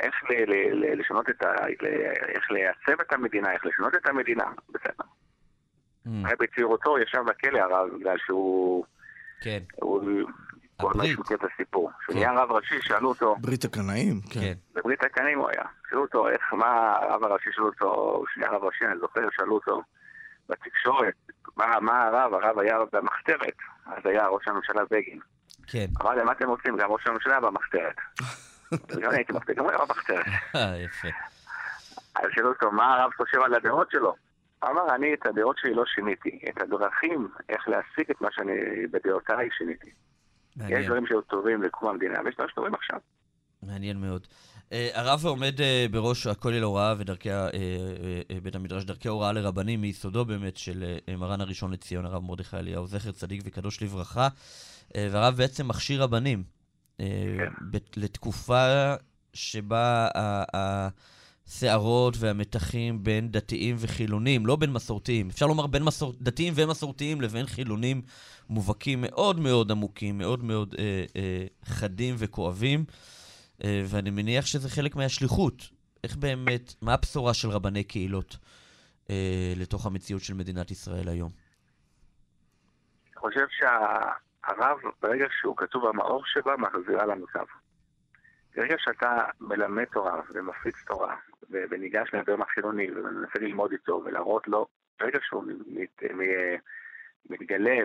[0.00, 1.66] איך ל, ל, ל, לשנות את ה...
[1.82, 1.86] ל,
[2.34, 5.04] איך לייצב את המדינה, איך לשנות את המדינה, בסדר.
[6.06, 6.10] Mm.
[6.24, 8.84] הרי בצעירותו ישב בכלא הרב בגלל שהוא...
[9.40, 9.58] כן.
[9.76, 10.02] הוא...
[10.80, 11.90] כל מה שהוא את הסיפור.
[12.00, 12.20] כשהוא כן.
[12.20, 13.36] נהיה רב ראשי, שאלו אותו...
[13.40, 14.40] ברית הקנאים, כן.
[14.40, 14.52] כן.
[14.74, 15.64] בברית הקנאים הוא היה.
[15.90, 19.54] שאלו אותו איך, מה הרב הראשי שאלו אותו, כשהוא נהיה רב ראשי, אני זוכר, שאלו
[19.54, 19.82] אותו,
[20.50, 21.14] בתקשורת,
[21.56, 25.20] מה, מה הרב, הרב היה במחתרת, אז היה ראש הממשלה בגין.
[25.66, 25.86] כן.
[26.02, 26.76] אמר מה אתם רוצים?
[26.76, 27.96] גם ראש הממשלה במחתרת.
[29.02, 30.26] גם הייתי מחתרת, גם הוא היה במחתרת.
[30.54, 31.08] אה, יפה.
[32.14, 34.14] אז שאלו אותו, מה הרב חושב על הדעות שלו?
[34.64, 38.52] אמר, אני את הדעות שלי לא שיניתי, את הדרכים איך להשיג את מה שאני
[38.90, 39.90] בדעותיי שיניתי.
[40.68, 42.98] יש דברים שהיו טובים לקום המדינה, ויש דברים שטובים עכשיו.
[43.62, 44.26] מעניין מאוד.
[44.72, 47.48] אה, הרב עומד אה, בראש הכולל הוראה ודרכי, אה,
[48.42, 53.12] בית המדרש, דרכי הוראה לרבנים, מיסודו באמת של מרן הראשון לציון, הרב מרדכי אליהו, זכר
[53.12, 54.28] צדיק וקדוש לברכה,
[54.96, 56.42] והרב בעצם מכשיר רבנים
[56.98, 57.04] כן.
[57.96, 58.94] לתקופה
[59.34, 60.08] שבה
[61.46, 66.14] הסערות והמתחים בין דתיים וחילונים, לא בין מסורתיים, אפשר לומר בין מסור...
[66.20, 68.02] דתיים ומסורתיים לבין חילונים
[68.50, 72.84] מובהקים מאוד מאוד עמוקים, מאוד מאוד אה, אה, חדים וכואבים.
[73.64, 75.54] אה, ואני מניח שזה חלק מהשליחות.
[76.04, 78.36] איך באמת, מה הבשורה של רבני קהילות
[79.10, 81.30] אה, לתוך המציאות של מדינת ישראל היום?
[83.06, 87.40] אני חושב שהרב, ברגע שהוא כתוב במאור שבה, מחזירה קו.
[88.56, 91.16] ברגע שאתה מלמד תורה ומפיץ תורה,
[91.50, 94.66] וניגש לאדם החילוני ומנסה ללמוד איתו ולהראות לו,
[95.00, 96.02] ברגע שהוא מת,
[97.30, 97.76] מתגלה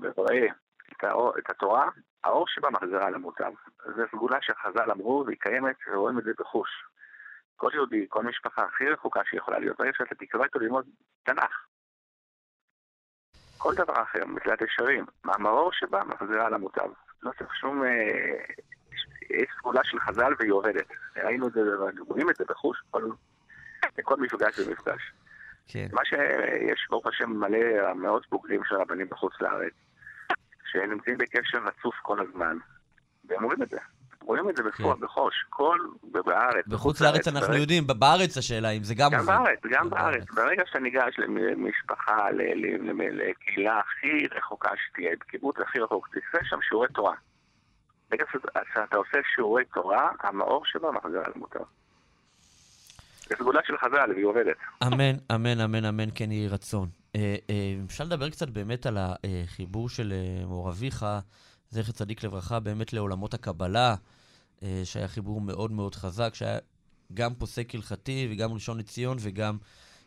[0.00, 0.46] ורואה
[0.92, 1.88] את, האור, את התורה,
[2.24, 3.52] האור שבה מחזירה למוטב.
[3.96, 6.70] זו סגולה שחז"ל אמרו והיא קיימת ורואים את זה בחוש.
[7.56, 10.86] כל יהודי, כל משפחה הכי רחוקה שיכולה להיות, ברגע שאתה תקרא איתו ללמוד
[11.22, 11.66] תנ"ך.
[13.58, 16.90] כל דבר אחר, מתלת ישרים, המאור שבה מחזירה למוטב.
[17.22, 17.84] לא צריך שום...
[17.84, 18.44] אה,
[19.30, 20.86] יש סגולה של חז"ל והיא עובדת.
[21.16, 21.60] ראינו את זה,
[22.08, 23.02] רואים את זה בחוש כל,
[24.02, 25.12] כל מפגש ומפגש.
[25.68, 25.86] כן.
[25.92, 29.72] מה שיש, ברוך השם, מלא מאות בוגרים של רבנים בחוץ לארץ,
[30.74, 32.56] שנמצאים בקשר רצוף כל הזמן,
[33.24, 33.78] והם אומרים את זה.
[34.24, 35.00] רואים את זה בפועל, כן.
[35.00, 36.66] בחוש, כל, בארץ.
[36.66, 37.60] בחוץ לארץ אנחנו ברגע...
[37.60, 39.18] יודעים, בארץ השאלה אם זה גם עובד.
[39.18, 40.30] גם בארץ, גם בארץ.
[40.34, 42.28] ברגע שאתה ניגש למשפחה,
[42.96, 47.14] לקהילה הכי רחוקה שתהיה, בקיבוץ הכי רחוק, תעשה שם שיעורי תורה.
[48.10, 48.24] ברגע
[48.74, 51.64] שאתה עושה שיעורי תורה, המאור שלו מחזיר על מותר.
[53.28, 54.56] זו סגולה של חז"ל, והיא עובדת.
[54.82, 56.88] אמן, אמן, אמן, אמן, כן יהי רצון.
[57.16, 61.06] אה, אה, אפשר לדבר קצת באמת על החיבור של אה, מור אביך,
[61.70, 63.94] זכר צדיק לברכה, באמת לעולמות הקבלה,
[64.84, 66.58] שהיה חיבור מאוד מאוד חזק, שהיה
[67.14, 69.58] גם פוסק הלכתי וגם ראשון לציון וגם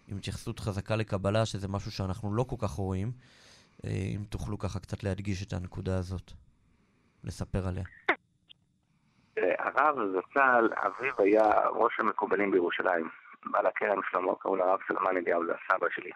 [0.08, 3.12] עם התייחסות חזקה לקבלה, שזה משהו שאנחנו לא כל כך רואים.
[3.84, 6.32] אם תוכלו ככה קצת להדגיש את הנקודה הזאת,
[7.24, 7.84] לספר עליה.
[9.58, 13.10] הרב זצ"ל, אביו היה ראש המקובלים בירושלים.
[13.46, 16.12] בעל הכרם שלמה, קראו לרב סלמן אליהו, זה הסבא שלי.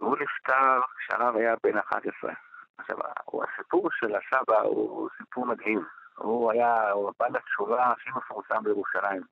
[0.00, 2.32] והוא נפטר כשהרב היה בן 11.
[2.78, 2.96] עכשיו,
[3.42, 5.84] הסיפור של הסבא הוא סיפור מדהים.
[6.16, 9.22] הוא היה, הוא בעל התשובה הכי מפורסם בירושלים.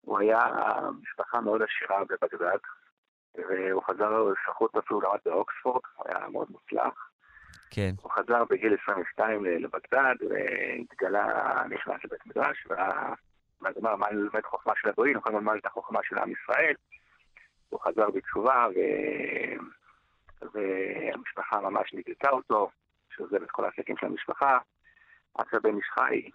[0.00, 0.44] הוא היה
[1.02, 2.58] משפחה מאוד עשירה בבגדד,
[3.34, 7.05] והוא חזר לאזרחות אפילו למד באוקספורד, הוא היה מאוד מוצלח.
[7.70, 7.90] כן.
[8.02, 14.88] הוא חזר בגיל 22 לבגדד, והתגלה, נכנס לבית מדרש, ואז אמר, מה ללמד חוכמה של
[14.88, 16.74] הגויים, כל ללמד את החוכמה של עם ישראל.
[17.68, 18.78] הוא חזר בתשובה, ו...
[20.54, 22.70] והמשפחה ממש נגלתה אותו,
[23.16, 24.58] שעוזב את כל העסקים של המשפחה.
[25.34, 26.30] עד שהבן איש חי,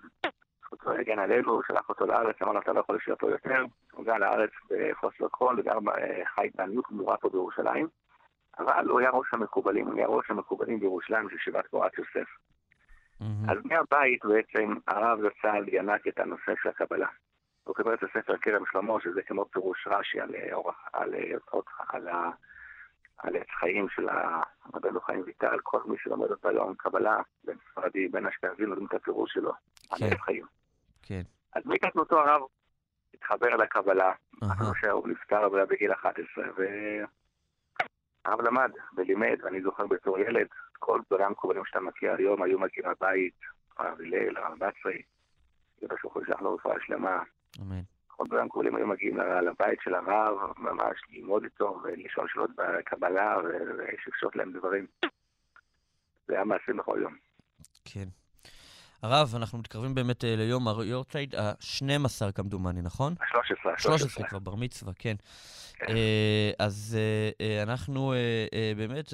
[0.61, 3.65] זכותו הגן עלינו, שלח אותו לארץ, אמר לו, אתה לא יכול להשאיר פה יותר.
[3.91, 5.77] הוא גר לארץ בחוסר קול, וגר
[6.35, 7.87] חי בעניות גמורה פה בירושלים.
[8.59, 12.29] אבל הוא היה ראש המקובלים, הוא היה ראש המקובלים בירושלים של שיבת פורת יוסף.
[13.49, 17.07] אז מהבית בעצם הרב זצ"ל ינק את הנושא של הקבלה.
[17.63, 22.07] הוא קיבל את הספר כרם שלמה, שזה כמו פירוש רש"י על אורח, על, על, על,
[23.17, 24.07] על עץ חיים של
[24.73, 28.93] רבנו חיים ויטל, כל מי שלומד אותה היום קבלה, בין ספרדי, בין אשכנזי, לומדים את
[28.93, 30.05] הפירוש שלו, כן.
[30.05, 30.45] על עץ חיים.
[31.01, 31.21] כן.
[31.55, 32.41] אז מקטנותו הרב
[33.13, 34.11] התחבר לקבלה,
[34.43, 36.45] אחרי שהוא נפטר בגיל 11,
[38.25, 40.47] הרב למד ולימד, ואני זוכר בתור ילד,
[40.79, 43.33] כל דברי המקובלים שאתה מכיר היום היו מגיעים הבית,
[43.77, 45.01] הרב הלל, הרב בצרי,
[45.81, 47.23] ידע שהוא חושב לו רפואה שלמה.
[47.61, 47.81] אמן.
[48.07, 54.35] כל דברי המקובלים היו מגיעים לבית של הרב, ממש ללמוד איתו ולשאול שאלות בקבלה ולשפשוט
[54.35, 54.85] להם דברים.
[56.27, 57.15] זה היה מעשה בכל יום.
[57.85, 58.20] כן.
[59.03, 63.13] הרב, אנחנו מתקרבים באמת אה, ליום היורצייד ה-12 כמדומני, נכון?
[63.19, 63.69] ה-13.
[63.69, 65.15] ה-13 כבר, בר מצווה, כן.
[65.73, 65.85] כן.
[65.95, 66.97] אה, אז
[67.41, 68.13] אה, אנחנו
[68.77, 69.13] באמת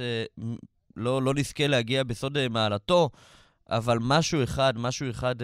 [0.96, 3.10] לא, לא נזכה להגיע בסוד מעלתו,
[3.70, 5.36] אבל משהו אחד, משהו אחד,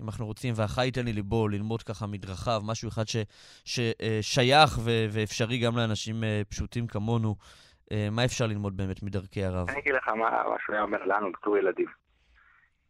[0.00, 3.16] אם אנחנו רוצים, והחי ייתן לי ליבו, ללמוד ככה מדרכיו, משהו אחד ש,
[3.64, 7.36] ששייך ו, ואפשרי גם לאנשים פשוטים כמונו,
[8.10, 9.68] מה אפשר ללמוד באמת מדרכי הרב?
[9.70, 12.01] אני אגיד לך מה, מה שהוא היה אומר לנו בתור ילדים.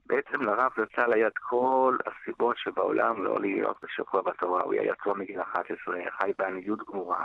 [0.06, 4.62] בעצם לרב זצ"ל היה את כל הסיבות שבעולם לא להיות בשבוע בתורה.
[4.62, 7.24] הוא היה יצור מגיל 11, חי בעניות גמורה.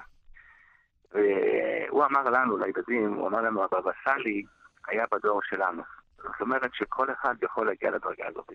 [1.11, 4.43] והוא אמר לנו, לילדים, הוא אמר לנו, הבבא סאלי
[4.87, 5.83] היה בדור שלנו.
[6.17, 8.51] זאת אומרת שכל אחד יכול להגיע לדרגה הזאת.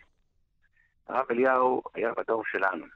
[1.08, 2.86] הרב אליהו היה בדור שלנו.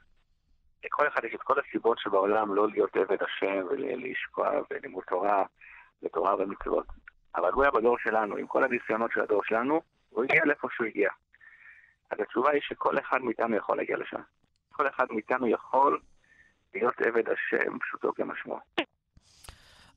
[0.85, 5.43] לכל אחד יש את כל הסיבות שבעולם לא להיות עבד השם ולשקוע בלימוד תורה
[6.03, 6.85] ותורה ומצוות.
[7.35, 9.81] אבל הוא היה בדור שלנו, עם כל הניסיונות של הדור שלנו,
[10.17, 11.09] הוא הגיע לאיפה שהוא הגיע.
[12.11, 14.21] אז התשובה היא שכל אחד מאיתנו יכול להגיע לשם.
[14.71, 15.99] כל אחד מאיתנו יכול
[16.73, 18.59] להיות עבד השם פשוטו כמשמעו.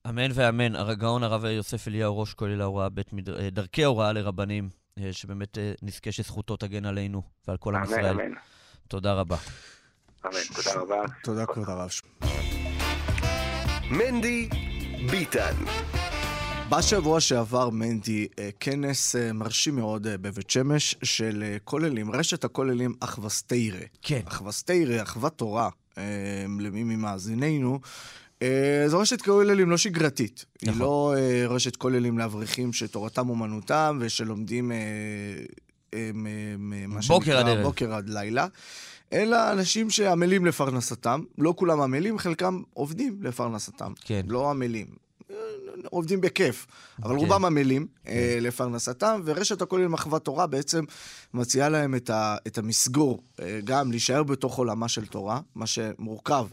[0.08, 0.76] אמן ואמן.
[0.76, 3.28] הגאון הרב יוסף אליהו, ראש כולל ההוראה, בית מד...
[3.28, 8.06] אה, דרכי הוראה לרבנים, אה, שבאמת אה, נזכה שזכותו תגן עלינו ועל כל עם ישראל.
[8.06, 8.34] אמן, אמן.
[8.88, 9.36] תודה רבה.
[10.26, 11.02] אמן, תודה רבה.
[11.22, 11.90] תודה, כבוד הרב.
[13.90, 14.48] מנדי
[15.10, 15.54] ביטן
[16.70, 22.94] בשבוע שעבר, מנדי, אה, כנס אה, מרשים מאוד אה, בבית שמש של כוללים, רשת הכוללים
[23.00, 23.80] אחווסטיירה.
[24.02, 24.20] כן.
[24.24, 25.68] אחווסטיירה, אחוות תורה,
[26.60, 27.80] למי ממאזינינו.
[28.86, 30.44] זו רשת כוללים לא שגרתית.
[30.62, 30.74] נכון.
[30.74, 31.14] היא לא
[31.48, 34.72] רשת כוללים לאברכים שתורתם אומנותם ושלומדים
[37.06, 37.62] בוקר עד ערב.
[37.62, 38.46] בוקר עד לילה.
[39.12, 41.22] אלא אנשים שעמלים לפרנסתם.
[41.38, 43.92] לא כולם עמלים, חלקם עובדים לפרנסתם.
[44.04, 44.22] כן.
[44.28, 45.09] לא עמלים.
[45.84, 46.66] עובדים בכיף,
[47.02, 47.20] אבל כן.
[47.20, 50.84] רובם עמלים אה, לפרנסתם, ורשת הכוללים אחוות תורה בעצם
[51.34, 56.46] מציעה להם את, ה, את המסגור, אה, גם להישאר בתוך עולמה של תורה, מה שמורכב.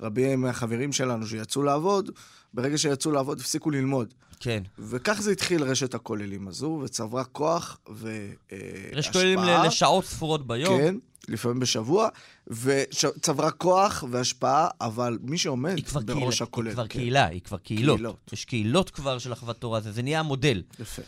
[0.00, 2.10] רבים מהחברים שלנו שיצאו לעבוד,
[2.54, 4.14] ברגע שיצאו לעבוד הפסיקו ללמוד.
[4.42, 4.62] כן.
[4.78, 8.58] וכך זה התחיל רשת הכוללים הזו, וצברה כוח והשפעה.
[8.98, 10.78] יש כוללים לשעות ספורות ביום.
[10.78, 10.94] כן,
[11.28, 12.08] לפעמים בשבוע,
[12.46, 16.68] וצברה כוח והשפעה, אבל מי שעומד בראש קהילה, הכולל...
[16.68, 17.96] היא כבר כן, קהילה, היא כבר קהילות.
[17.96, 18.30] קהילות.
[18.32, 20.62] יש קהילות כבר של אחוות תורה, זה, זה נהיה המודל.
[20.80, 21.02] יפה.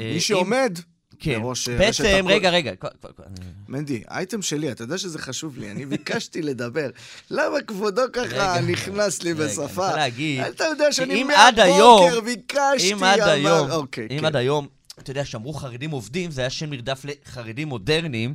[0.00, 0.78] אה, מי אם- שעומד
[1.22, 1.42] כן.
[1.42, 2.72] בראש אה, רשת בעצם, הכול- רגע, רגע.
[3.26, 6.90] אני- מנדי, אייטם שלי, אתה יודע שזה חשוב לי, אני ביקשתי לדבר.
[7.30, 9.64] למה כבודו ככה רגע, נכנס לי רגע, אני בשפה?
[9.86, 14.24] רוצה להגיד, אתה יודע שאני מהבוקר ביקשתי, אם עד היום, אוקיי, אם כן.
[14.24, 14.66] עד היום,
[14.98, 18.34] אתה יודע, שאמרו חרדים עובדים, זה היה שם נרדף לחרדים מודרניים,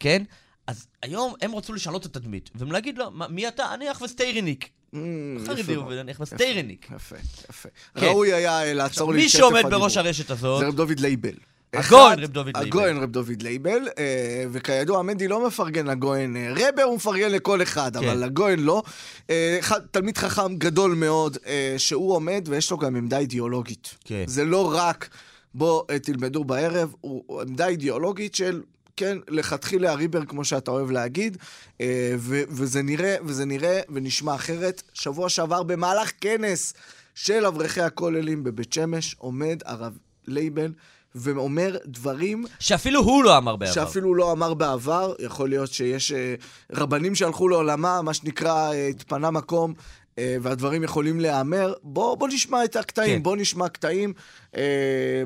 [0.00, 0.22] כן?
[0.66, 3.74] אז היום הם רצו לשנות את התדמית, והם להגיד לו, "מה, מי אתה?
[3.74, 4.68] אני אחווה סטיירניק.
[4.94, 4.98] Mm,
[5.46, 5.96] חרדי עובד.
[5.96, 6.88] אני אחווה סטיירניק.
[6.96, 7.16] יפה,
[7.50, 7.68] יפה.
[7.94, 8.06] כן.
[8.06, 9.62] ראוי היה אה, לעצור לי מי שעומד.
[9.70, 11.34] בראש הרשת הזאת, זה דוד לייבל.
[11.72, 12.66] הגויין רב דוד לייבל.
[12.66, 17.62] הגויין רב דוד לייבל, אה, וכידוע, מנדי לא מפרגן לגויין אה, רבר, הוא מפרגן לכל
[17.62, 18.08] אחד, כן.
[18.08, 18.82] אבל לגויין לא.
[19.30, 19.58] אה,
[19.90, 23.94] תלמיד חכם גדול מאוד, אה, שהוא עומד ויש לו גם עמדה אידיאולוגית.
[24.04, 24.24] כן.
[24.26, 25.08] זה לא רק,
[25.54, 28.62] בוא אה, תלמדו בערב, הוא עמדה אידיאולוגית של...
[28.98, 31.36] כן, לכתחילה הריבר, כמו שאתה אוהב להגיד,
[31.80, 34.82] אה, ו- וזה נראה, וזה נראה ונשמע אחרת.
[34.92, 36.74] שבוע שעבר במהלך כנס
[37.14, 40.72] של אברכי הכוללים בבית שמש, עומד הרב לייבל
[41.16, 43.72] ואומר דברים שאפילו הוא לא אמר בעבר.
[43.72, 45.14] שאפילו לא אמר בעבר.
[45.18, 46.34] יכול להיות שיש אה,
[46.72, 49.74] רבנים שהלכו לעולמה, מה שנקרא, אה, התפנה מקום.
[50.18, 51.74] אה, והדברים יכולים להיאמר.
[51.82, 53.22] בוא, בוא נשמע את הקטעים, כן.
[53.22, 54.12] בוא נשמע קטעים.
[54.56, 55.22] אה,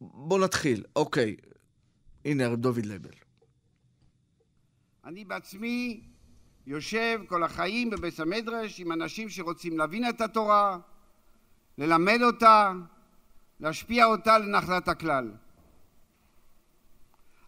[0.00, 0.84] בוא נתחיל.
[0.96, 1.36] אוקיי,
[2.24, 3.10] הנה הרב דוד לייבל.
[5.04, 6.00] אני בעצמי
[6.66, 10.78] יושב כל החיים בבית המדרש עם אנשים שרוצים להבין את התורה,
[11.78, 12.72] ללמד אותה,
[13.60, 15.30] להשפיע אותה לנחלת הכלל.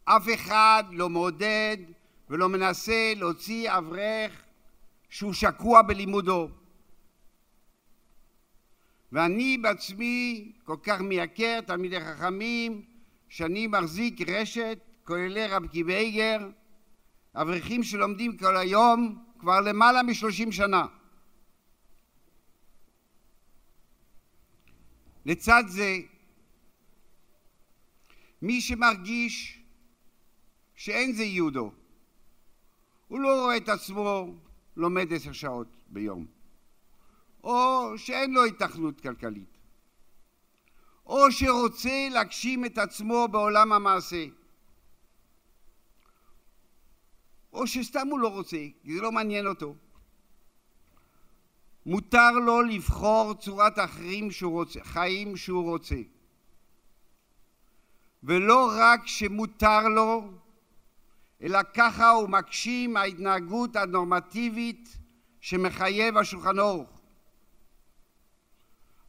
[0.05, 1.77] אף אחד לא מעודד
[2.31, 4.43] ולא מנסה להוציא אברך
[5.09, 6.49] שהוא שקוע בלימודו.
[9.13, 12.85] ואני בעצמי כל כך מייקר תלמידי חכמים
[13.29, 16.49] שאני מחזיק רשת כוללי רב קיבייגר
[17.35, 20.87] אברכים שלומדים כל היום כבר למעלה משלושים שנה.
[25.25, 25.97] לצד זה,
[28.43, 29.63] מי שמרגיש
[30.75, 31.73] שאין זה ייעודו,
[33.09, 34.35] הוא לא רואה את עצמו
[34.77, 36.27] לומד עשר שעות ביום,
[37.45, 39.59] או שאין לו התכנות כלכלית,
[41.07, 44.27] או שרוצה להגשים את עצמו בעולם המעשה.
[47.53, 49.75] או שסתם הוא לא רוצה, כי זה לא מעניין אותו.
[51.87, 55.97] מותר לו לבחור צורת החיים שהוא רוצה, חיים שהוא רוצה.
[58.23, 60.31] ולא רק שמותר לו,
[61.43, 64.99] אלא ככה הוא מגשים ההתנהגות הנורמטיבית
[65.41, 67.00] שמחייב השולחן ערוך.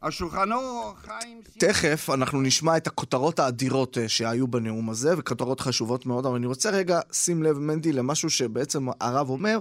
[0.02, 1.40] השולחן ערוך חיים...
[1.58, 6.46] תכף אנחנו נשמע את הכותרות האדירות אה, שהיו בנאום הזה, וכותרות חשובות מאוד, אבל אני
[6.46, 9.58] רוצה רגע, שים לב, מנדי, למשהו שבעצם הרב אומר.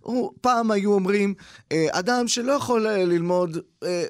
[0.00, 1.34] הוא, פעם היו אומרים,
[1.72, 3.58] אה, אדם שלא יכול אה, ללמוד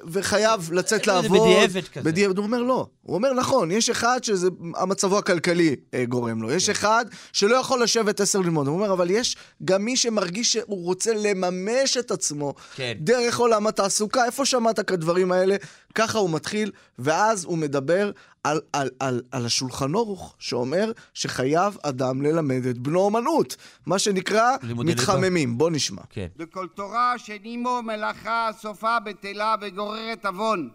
[0.07, 1.41] וחייב לצאת לעבוד...
[1.41, 2.03] בדיעבד כזה.
[2.03, 2.87] בדיעבד, הוא אומר לא.
[3.01, 6.55] הוא אומר נכון, יש אחד שזה המצבו הכלכלי אה, גורם לו, כן.
[6.55, 8.67] יש אחד שלא יכול לשבת עשר ללמוד.
[8.67, 12.93] הוא אומר, אבל יש גם מי שמרגיש שהוא רוצה לממש את עצמו כן.
[12.99, 14.25] דרך עולם התעסוקה.
[14.25, 15.55] איפה שמעת כדברים האלה?
[15.95, 18.11] ככה הוא מתחיל, ואז הוא מדבר
[18.45, 23.55] על, על, על, על השולחן ערוך, שאומר שחייב אדם ללמד את בנו אומנות.
[23.85, 24.55] מה שנקרא.
[24.63, 25.57] מתחממים.
[25.57, 26.01] בוא נשמע.
[26.09, 26.27] כן.
[26.37, 30.69] וכל תורה שנימו מלאכה סופה בטלה וגוררת עוון.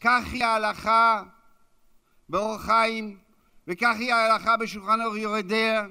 [0.00, 1.22] כך היא ההלכה
[2.28, 3.18] באור חיים,
[3.68, 5.86] וכך היא ההלכה בשולחן אור יורדיה,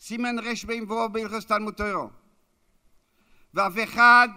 [0.00, 2.10] סימן רב וו בהלכס תלמוד תוירו.
[3.54, 4.28] ואף אחד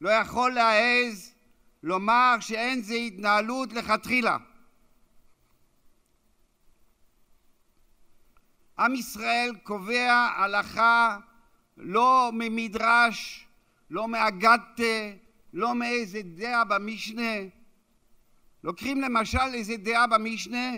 [0.00, 1.35] לא יכול להעז
[1.82, 4.36] לומר שאין זה התנהלות לכתחילה.
[8.78, 11.18] עם ישראל קובע הלכה
[11.76, 13.46] לא ממדרש,
[13.90, 15.12] לא מאגדתה,
[15.52, 17.32] לא מאיזה דעה במשנה.
[18.64, 20.72] לוקחים למשל איזה דעה במשנה,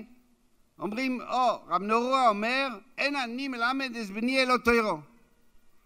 [0.78, 2.68] אומרים, או, רב נורא אומר,
[2.98, 4.98] אין אני מלמד את בני אלו תוירו.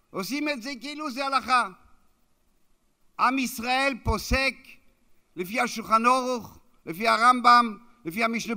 [0.09, 1.67] עושים את זה כאילו זה הלכה.
[3.19, 4.55] עם ישראל פוסק
[5.35, 8.55] לפי השולחן ערוך, לפי הרמב"ם, לפי המשנה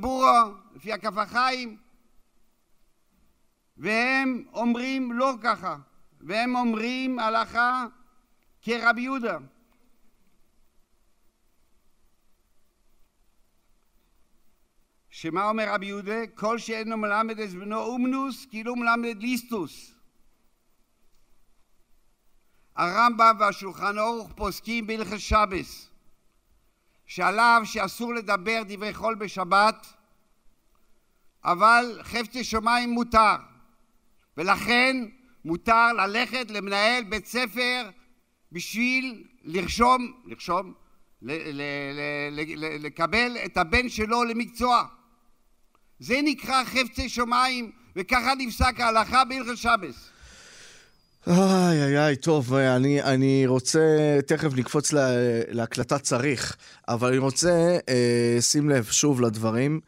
[0.74, 1.76] לפי הכף החיים.
[3.76, 5.76] והם אומרים לא ככה,
[6.20, 7.86] והם אומרים הלכה
[8.62, 9.38] כרבי יהודה.
[15.08, 16.26] שמה אומר רבי יהודה?
[16.34, 19.94] כל שאינו מלמד את בנו אומנוס, כאילו מלמד ליסטוס.
[22.76, 25.90] הרמב"ם והשולחן אורך פוסקים בהלכת שבס,
[27.06, 29.86] שעליו שאסור לדבר דברי חול בשבת,
[31.44, 33.36] אבל חפצי שמיים מותר,
[34.36, 34.96] ולכן
[35.44, 37.90] מותר ללכת למנהל בית ספר
[38.52, 40.72] בשביל לרשום, לרשום,
[42.80, 44.86] לקבל את הבן שלו למקצוע.
[45.98, 50.10] זה נקרא חפצי שמיים, וככה נפסק ההלכה בהלכת שבס.
[51.26, 53.80] איי, איי, איי, טוב, אני, אני רוצה,
[54.26, 55.08] תכף נקפוץ לה,
[55.50, 56.56] להקלטה צריך,
[56.88, 59.80] אבל אני רוצה, אה, שים לב שוב לדברים.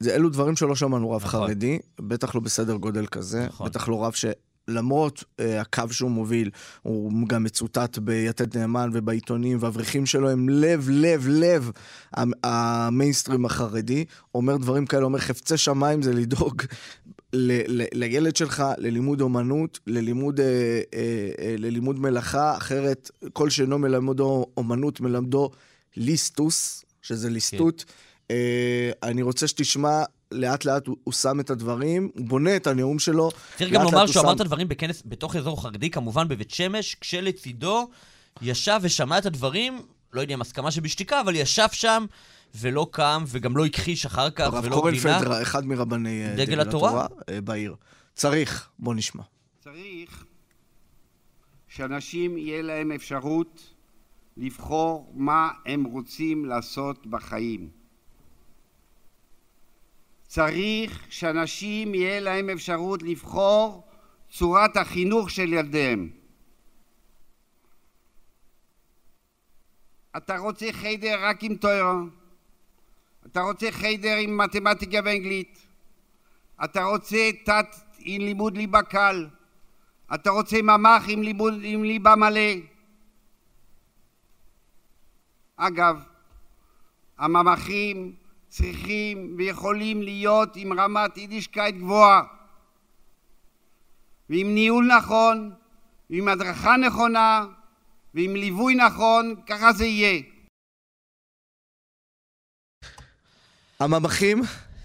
[0.00, 1.46] זה, אלו דברים שלא שמענו רב נכון.
[1.46, 3.68] חרדי, בטח לא בסדר גודל כזה, נכון.
[3.68, 6.50] בטח לא רב שלמרות אה, הקו שהוא מוביל,
[6.82, 11.70] הוא גם מצוטט ביתד נאמן ובעיתונים, והאברכים שלו הם לב, לב, לב
[12.14, 14.04] המ- המיינסטרים החרדי.
[14.34, 16.62] אומר דברים כאלה, אומר חפצי שמיים זה לדאוג
[17.32, 20.46] ל- ל- לילד שלך ללימוד אומנות, ללימוד, אה,
[20.94, 25.50] אה, אה, ללימוד מלאכה, אחרת כל שאינו מלמדו אומנות מלמדו
[25.96, 27.84] ליסטוס, שזה ליסטות.
[28.30, 30.02] אה, אני רוצה שתשמע,
[30.32, 33.30] לאט לאט הוא, שם את הדברים, הוא בונה את הנאום שלו.
[33.58, 36.96] צריך גם לומר הוא שהוא אמר את הדברים בכנס בתוך אזור חרדי, כמובן בבית שמש,
[37.00, 37.88] כשלצידו
[38.42, 42.04] ישב ושמע את הדברים, לא יודע אם הסכמה שבשתיקה, אבל ישב שם
[42.54, 45.42] ולא קם וגם לא הכחיש אחר כך הרב ולא קורנפלד, גינה.
[45.42, 47.06] אחד מרבני אה, דגל התורה?
[47.28, 47.76] אה, בעיר.
[48.14, 49.22] צריך, בוא נשמע.
[49.60, 50.24] צריך
[51.68, 53.74] שאנשים יהיה להם אפשרות
[54.36, 57.68] לבחור מה הם רוצים לעשות בחיים.
[60.26, 63.88] צריך שאנשים יהיה להם אפשרות לבחור
[64.30, 66.10] צורת החינוך של ילדיהם.
[70.16, 71.94] אתה רוצה חיידר רק עם תואר,
[73.32, 75.66] אתה רוצה חיידר עם מתמטיקה ואנגלית,
[76.64, 77.66] אתה רוצה תת
[77.98, 79.28] עם לימוד ליבה קל,
[80.14, 82.50] אתה רוצה ממ"ח עם, לימוד, עם ליבה מלא.
[85.56, 86.02] אגב,
[87.18, 88.12] הממ"חים
[88.48, 92.22] צריכים ויכולים להיות עם רמת יידישקייט גבוהה
[94.30, 95.52] ועם ניהול נכון
[96.10, 97.46] ועם הדרכה נכונה
[98.14, 100.37] ועם ליווי נכון, ככה זה יהיה.
[103.80, 104.42] הממ"חים,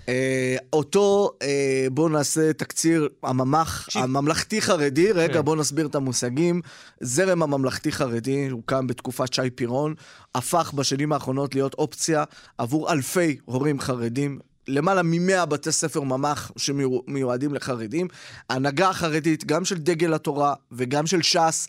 [0.09, 4.03] אה, אותו, אה, בואו נעשה תקציר, הממ"ח, תקשיב.
[4.03, 5.41] הממלכתי-חרדי, רגע, כן.
[5.41, 6.61] בואו נסביר את המושגים.
[6.99, 9.93] זרם הממלכתי-חרדי הוקם בתקופת שי פירון,
[10.35, 12.23] הפך בשנים האחרונות להיות אופציה
[12.57, 14.39] עבור אלפי הורים חרדים.
[14.67, 18.07] למעלה מ-100 בתי ספר ממ"ח שמיועדים לחרדים.
[18.49, 21.67] ההנהגה החרדית, גם של דגל התורה וגם של ש"ס,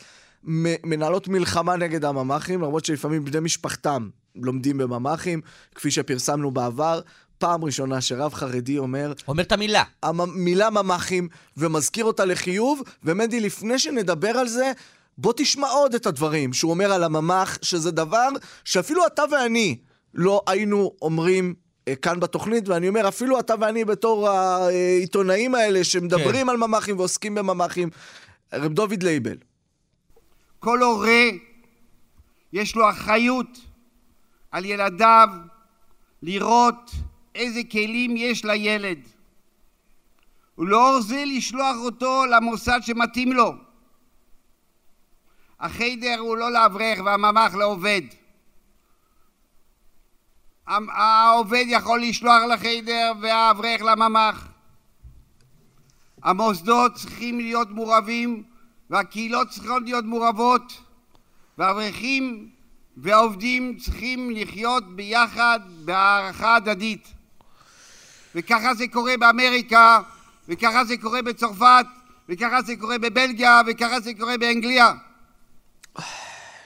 [0.85, 5.41] מנהלות מלחמה נגד הממ"חים, למרות שלפעמים בני משפחתם לומדים בממ"חים,
[5.75, 7.01] כפי שפרסמנו בעבר.
[7.39, 9.83] פעם ראשונה שרב חרדי אומר, אומר את המילה.
[10.03, 14.73] המילה ממ"חים, ומזכיר אותה לחיוב, ומנדי, לפני שנדבר על זה,
[15.19, 18.29] בוא תשמע עוד את הדברים שהוא אומר על הממ"ח, שזה דבר
[18.65, 19.79] שאפילו אתה ואני
[20.15, 21.55] לא היינו אומרים
[21.89, 26.49] אה, כאן בתוכנית, ואני אומר, אפילו אתה ואני בתור העיתונאים האלה שמדברים כן.
[26.49, 27.91] על ממ"חים ועוסקים בממ"חים.
[28.53, 29.37] רב דוד לייבל.
[30.59, 31.23] כל הורה
[32.53, 33.59] יש לו אחריות
[34.55, 35.29] על ילדיו
[36.23, 36.91] לראות
[37.35, 38.99] איזה כלים יש לילד
[40.59, 43.55] ולאור זה לשלוח אותו למוסד שמתאים לו.
[45.61, 48.01] החיידר הוא לא לאברך והממ"ח לעובד.
[50.67, 54.49] המ- העובד יכול לשלוח לחיידר והאברך לממ"ח.
[56.23, 58.43] המוסדות צריכים להיות מעורבים
[58.91, 60.81] והקהילות צריכות להיות מעורבות
[61.59, 62.54] והאברכים
[62.97, 67.09] והעובדים צריכים לחיות ביחד בהערכה הדדית
[68.35, 70.01] וככה זה קורה באמריקה
[70.49, 71.87] וככה זה קורה בצרפת
[72.29, 74.93] וככה זה קורה בבלגיה וככה זה קורה באנגליה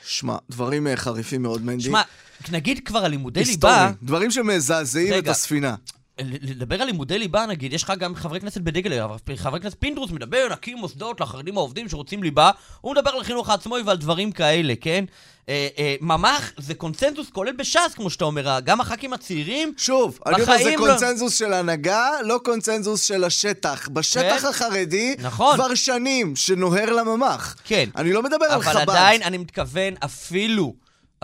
[0.08, 1.82] שמע, דברים אה, חריפים מאוד, מנדי.
[1.82, 2.02] שמע,
[2.50, 3.44] נגיד כבר על לימודי.
[3.44, 5.30] ליבה, דברים שמזעזעים את רגע.
[5.30, 5.74] הספינה.
[6.20, 10.10] לדבר על לימודי ליבה, נגיד, יש לך גם חברי כנסת בדגל, אבל חבר הכנסת פינדרוס
[10.10, 12.50] מדבר, נקים מוסדות לחרדים העובדים שרוצים ליבה,
[12.80, 15.04] הוא מדבר על החינוך העצמאי ועל דברים כאלה, כן?
[15.48, 20.42] אה, אה, ממ"ח זה קונצנזוס כולל בש"ס, כמו שאתה אומר, גם הח"כים הצעירים, שוב, אני
[20.42, 23.88] אומר, זה לא- קונצנזוס של הנהגה, לא קונצנזוס של השטח.
[23.92, 24.46] בשטח כן.
[24.46, 25.54] החרדי, נכון.
[25.54, 27.56] כבר שנים שנוהר לממ"ח.
[27.64, 27.88] כן.
[27.96, 28.90] אני לא מדבר על אבל חב"ד.
[28.90, 30.74] עדיין, אני מתכוון, אפילו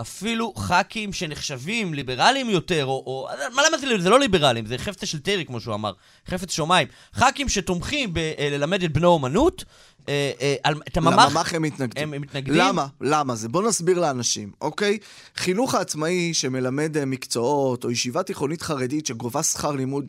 [0.01, 3.03] אפילו ח"כים שנחשבים ליברליים יותר, או...
[3.05, 5.93] או מה למה זה, זה לא ליברליים, זה חפצה של טרי, כמו שהוא אמר,
[6.27, 6.87] חפץ שומיים.
[7.13, 9.65] ח"כים שתומכים בללמד את בני אומנות,
[10.09, 11.25] אה, אה, על, את הממ"ח...
[11.25, 12.03] לממ"ח הם מתנגדים.
[12.03, 12.55] הם, הם מתנגדים.
[12.55, 12.87] למה?
[13.01, 13.49] למה זה?
[13.49, 14.97] בוא נסביר לאנשים, אוקיי?
[15.35, 20.05] חינוך העצמאי שמלמד אה, מקצועות, או ישיבה תיכונית חרדית שגובה שכר לימוד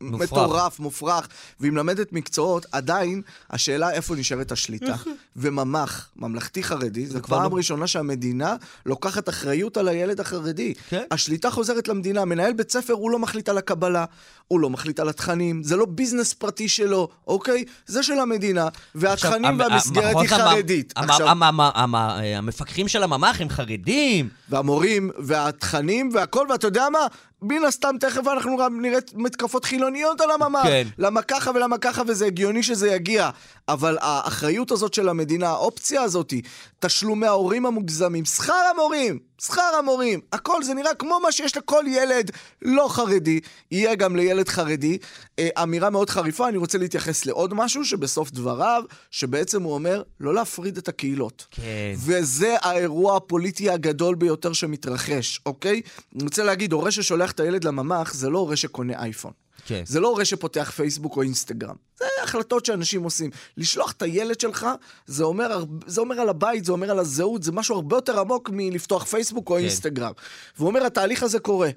[0.00, 0.32] מופרך.
[0.32, 1.28] מטורף, מופרך,
[1.60, 4.96] והיא מלמדת מקצועות, עדיין השאלה איפה נשארת השליטה.
[5.40, 10.74] וממ"ח, ממלכתי חרדי, זו פעם לא- ראשונה שהמדינה לוקחת אחריות על הילד החרדי.
[10.88, 11.02] כן.
[11.10, 14.04] השליטה חוזרת למדינה, מנהל בית ספר הוא לא מחליט על הקבלה,
[14.48, 17.64] הוא לא מחליט על התכנים, זה לא ביזנס פרטי שלו, אוקיי?
[17.86, 20.92] זה של המדינה, והתכנים עכשיו, המ- והמסגרת היא המ- חרדית.
[20.96, 21.94] המ- עכשיו, המ- המ- המ-
[22.36, 24.28] המפקחים של הממ"ח הם חרדים.
[24.48, 26.98] והמורים, והתכנים, והכל, ואתה יודע מה?
[27.42, 30.62] מן הסתם תכף אנחנו גם נראה מתקפות חילוניות על הממ"ח.
[30.62, 30.86] כן.
[30.98, 33.30] למה ככה ולמה ככה, וזה הגיוני שזה יגיע.
[33.72, 36.34] אבל האחריות הזאת של המדינה, האופציה הזאת,
[36.78, 42.30] תשלומי ההורים המוגזמים, שכר המורים, שכר המורים, הכל זה נראה כמו מה שיש לכל ילד
[42.62, 43.40] לא חרדי,
[43.70, 44.98] יהיה גם לילד חרדי.
[45.38, 50.34] אה, אמירה מאוד חריפה, אני רוצה להתייחס לעוד משהו שבסוף דבריו, שבעצם הוא אומר, לא
[50.34, 51.46] להפריד את הקהילות.
[51.50, 51.62] כן.
[51.96, 55.80] וזה האירוע הפוליטי הגדול ביותר שמתרחש, אוקיי?
[56.14, 59.32] אני רוצה להגיד, הורה ששולח את הילד לממ"ח, זה לא הורה שקונה אייפון.
[59.70, 59.82] כן.
[59.86, 61.74] זה לא הורה שפותח פייסבוק או אינסטגרם.
[61.98, 63.30] זה החלטות שאנשים עושים.
[63.56, 64.66] לשלוח את הילד שלך,
[65.06, 68.50] זה אומר, זה אומר על הבית, זה אומר על הזהות, זה משהו הרבה יותר עמוק
[68.52, 69.60] מלפתוח פייסבוק או כן.
[69.60, 70.12] אינסטגרם.
[70.56, 71.70] והוא אומר, התהליך הזה קורה,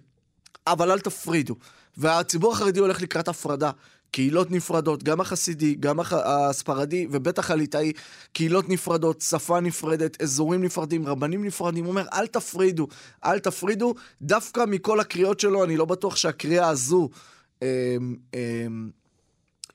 [0.67, 1.55] אבל אל תפרידו.
[1.97, 3.71] והציבור החרדי הולך לקראת הפרדה.
[4.11, 6.13] קהילות נפרדות, גם החסידי, גם הח...
[6.13, 7.91] הספרדי, ובטח הליטאי,
[8.33, 11.83] קהילות נפרדות, שפה נפרדת, אזורים נפרדים, רבנים נפרדים.
[11.85, 12.87] הוא אומר, אל תפרידו,
[13.25, 13.93] אל תפרידו.
[14.21, 17.09] דווקא מכל הקריאות שלו, אני לא בטוח שהקריאה הזו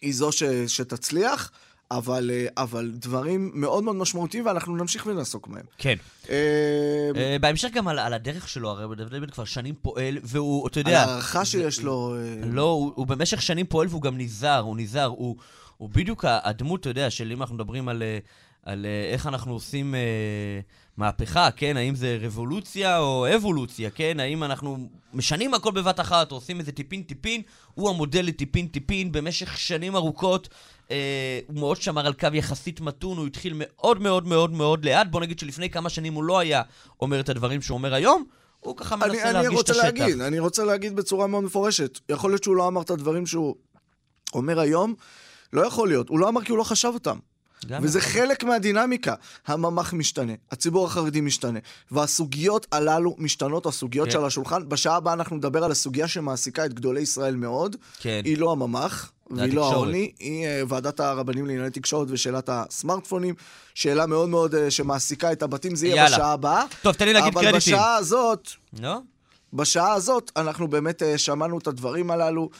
[0.00, 0.42] היא זו ש...
[0.66, 1.50] שתצליח,
[1.90, 5.64] אבל, אה, אבל דברים מאוד מאוד משמעותיים, ואנחנו נמשיך ונעסוק בהם.
[5.78, 5.94] כן.
[6.28, 6.34] אמ,
[7.16, 10.80] אה, בהמשך גם על, על הדרך שלו, הרי דוד לייבל כבר שנים פועל, והוא, אתה
[10.80, 11.00] על יודע...
[11.00, 12.16] ההערכה שיש לו...
[12.16, 15.36] אה, לא, הוא, הוא במשך שנים פועל והוא גם נזהר, הוא נזהר, הוא,
[15.76, 18.02] הוא בדיוק הדמות, אתה יודע, של אם אנחנו מדברים על,
[18.62, 19.94] על איך אנחנו עושים
[20.98, 21.76] מהפכה, כן?
[21.76, 24.20] האם זה רבולוציה או אבולוציה, כן?
[24.20, 24.78] האם אנחנו
[25.14, 27.42] משנים הכל בבת אחת או עושים איזה טיפין-טיפין?
[27.74, 30.48] הוא המודל לטיפין-טיפין במשך שנים ארוכות.
[30.90, 35.06] אה, הוא מאוד שמר על קו יחסית מתון, הוא התחיל מאוד מאוד מאוד מאוד לאט.
[35.10, 36.62] בוא נגיד שלפני כמה שנים הוא לא היה
[37.00, 38.24] אומר את הדברים שהוא אומר היום.
[38.60, 39.84] הוא ככה אני, מנסה אני להרגיש את רוצה השטח.
[39.84, 41.98] להגיד, אני רוצה להגיד בצורה מאוד מפורשת.
[42.08, 43.56] יכול להיות שהוא לא אמר את הדברים שהוא
[44.34, 44.94] אומר היום,
[45.52, 46.08] לא יכול להיות.
[46.08, 47.18] הוא לא אמר כי הוא לא חשב אותם.
[47.82, 48.10] וזה יכול.
[48.10, 49.14] חלק מהדינמיקה.
[49.46, 51.58] הממ"ח משתנה, הציבור החרדי משתנה,
[51.90, 54.12] והסוגיות הללו משתנות, הסוגיות כן.
[54.12, 54.68] שעל השולחן.
[54.68, 57.76] בשעה הבאה אנחנו נדבר על הסוגיה שמעסיקה את גדולי ישראל מאוד.
[58.00, 58.22] כן.
[58.24, 59.72] היא לא הממ"ח, והיא לא.
[59.72, 63.34] העוני, היא אה, ועדת הרבנים לענייני תקשורת ושאלת הסמארטפונים.
[63.74, 66.16] שאלה מאוד מאוד אה, שמעסיקה את הבתים, זה יהיה יאללה.
[66.16, 66.64] בשעה הבאה.
[66.82, 67.74] טוב, תן לי להגיד אבל קרדיטים.
[67.74, 68.48] בשעה הזאת...
[68.80, 68.98] לא?
[69.52, 72.50] בשעה הזאת אנחנו באמת אה, שמענו את הדברים הללו.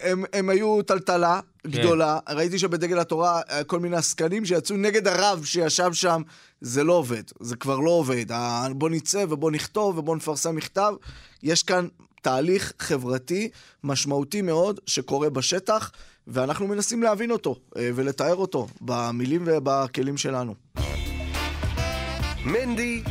[0.00, 2.18] הם, הם היו טלטלה גדולה.
[2.28, 6.22] ראיתי שבדגל התורה אה, כל מיני עסקנים שיצאו נגד הרב שישב שם.
[6.60, 8.26] זה לא עובד, זה כבר לא עובד.
[8.70, 10.94] בוא נצא ובוא נכתוב ובוא נפרסם מכתב.
[11.42, 11.88] יש כאן
[12.22, 13.48] תהליך חברתי
[13.84, 15.92] משמעותי מאוד שקורה בשטח,
[16.26, 20.54] ואנחנו מנסים להבין אותו אה, ולתאר אותו במילים ובכלים שלנו.
[22.44, 23.02] מנדי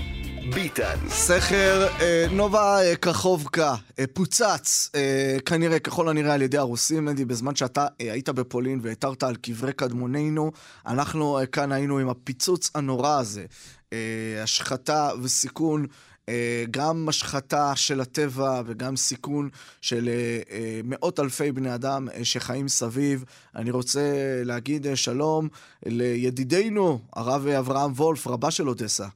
[0.50, 0.98] ביטן.
[1.10, 7.26] סכר אה, נובה אה, קרחובקה אה, פוצץ, אה, כנראה, ככל הנראה על ידי הרוסים, מנדי,
[7.26, 10.52] בזמן שאתה אה, היית בפולין והתרת על קברי קדמוננו,
[10.86, 13.46] אנחנו אה, כאן היינו עם הפיצוץ הנורא הזה.
[13.94, 15.86] אה, השחתה וסיכון,
[16.30, 19.50] אה, גם השחתה של הטבע וגם סיכון
[19.82, 23.24] של אה, אה, מאות אלפי בני אדם שחיים סביב.
[23.56, 24.02] אני רוצה
[24.46, 25.48] להגיד שלום
[25.86, 29.08] לידידנו, הרב אברהם וולף, רבה של אודסה.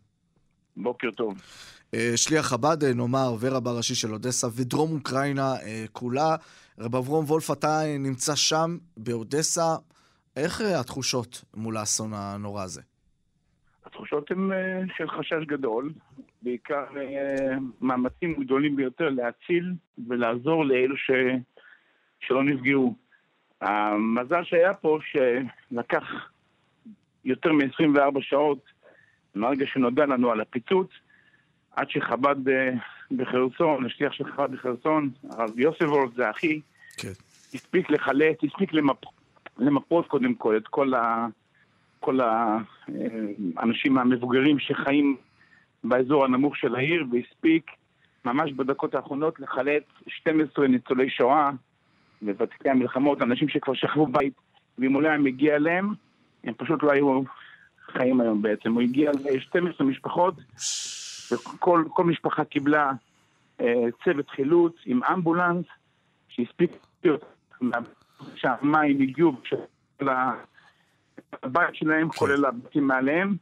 [0.77, 1.41] בוקר טוב.
[1.93, 6.35] אה, שליח חב"ד, אה, נאמר, ורב הראשי של אודסה ודרום אוקראינה אה, כולה.
[6.79, 9.75] רב אברום וולף, אתה נמצא שם, באודסה.
[10.37, 12.81] איך התחושות מול האסון הנורא הזה?
[13.85, 14.49] התחושות הן
[14.97, 15.93] של חשש גדול,
[16.41, 16.85] בעיקר
[17.81, 19.73] מאמצים גדולים ביותר להציל
[20.07, 21.11] ולעזור לאלו ש...
[22.19, 22.95] שלא נפגעו.
[23.61, 26.03] המזל שהיה פה שלקח
[27.25, 28.74] יותר מ-24 שעות
[29.35, 30.89] מהרגע שנודע לנו על הפיצוץ,
[31.75, 32.69] עד שחב"ד אה,
[33.11, 36.59] בחרסון, השליח של חב"ד בחרסון, הרב יוספורד, זה אחי,
[36.97, 37.11] כן.
[37.53, 38.97] הספיק לחלט, הספיק למפ...
[39.57, 41.27] למפות קודם כל את כל, ה...
[41.99, 42.19] כל
[43.57, 45.15] האנשים המבוגרים שחיים
[45.83, 47.71] באזור הנמוך של העיר, והספיק
[48.25, 51.49] ממש בדקות האחרונות לחלט 12 ניצולי שואה
[52.21, 54.33] וותיקי המלחמות, אנשים שכבר שכבו בית,
[54.77, 55.93] ואם לא היה מגיע אליהם,
[56.43, 57.21] הם פשוט לא היו
[57.97, 58.73] חיים היום בעצם.
[58.73, 60.35] הוא הגיע ל-12 משפחות
[61.31, 62.91] וכל כל משפחה קיבלה
[63.61, 65.65] אה, צוות חילוץ עם אמבולנס
[66.27, 66.71] שהספיק
[68.35, 69.33] שהמים הגיעו
[70.01, 72.17] לבית שלהם, כן.
[72.17, 73.35] כולל הבתים מעליהם,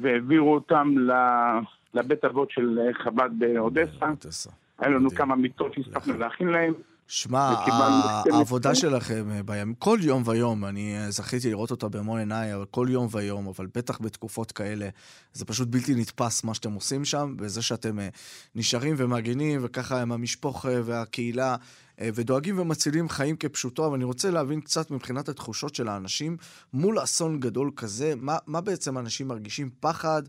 [0.00, 1.60] והעבירו אותם ל-
[1.94, 4.08] לבית אבות של חב"ד באודסה.
[4.08, 4.50] אודסה.
[4.78, 5.10] היה לנו.
[5.10, 6.74] כמה מיטות שהספקנו להכין להם.
[7.08, 8.36] שמע, וקיבלנו ה- 12.
[8.38, 12.64] העבודה שלכם אה, בימים, כל יום ויום, אני אה, זכיתי לראות אותה במו עיניי, אבל
[12.70, 14.88] כל יום ויום, אבל בטח בתקופות כאלה,
[15.32, 18.08] זה פשוט בלתי נתפס מה שאתם עושים שם, וזה שאתם אה,
[18.54, 21.56] נשארים ומגינים, וככה עם המשפוך והקהילה,
[22.00, 26.36] ודואגים ומצילים חיים כפשוטו, אבל אני רוצה להבין קצת מבחינת התחושות של האנשים,
[26.72, 29.70] מול אסון גדול כזה, מה, מה בעצם אנשים מרגישים?
[29.80, 30.22] פחד?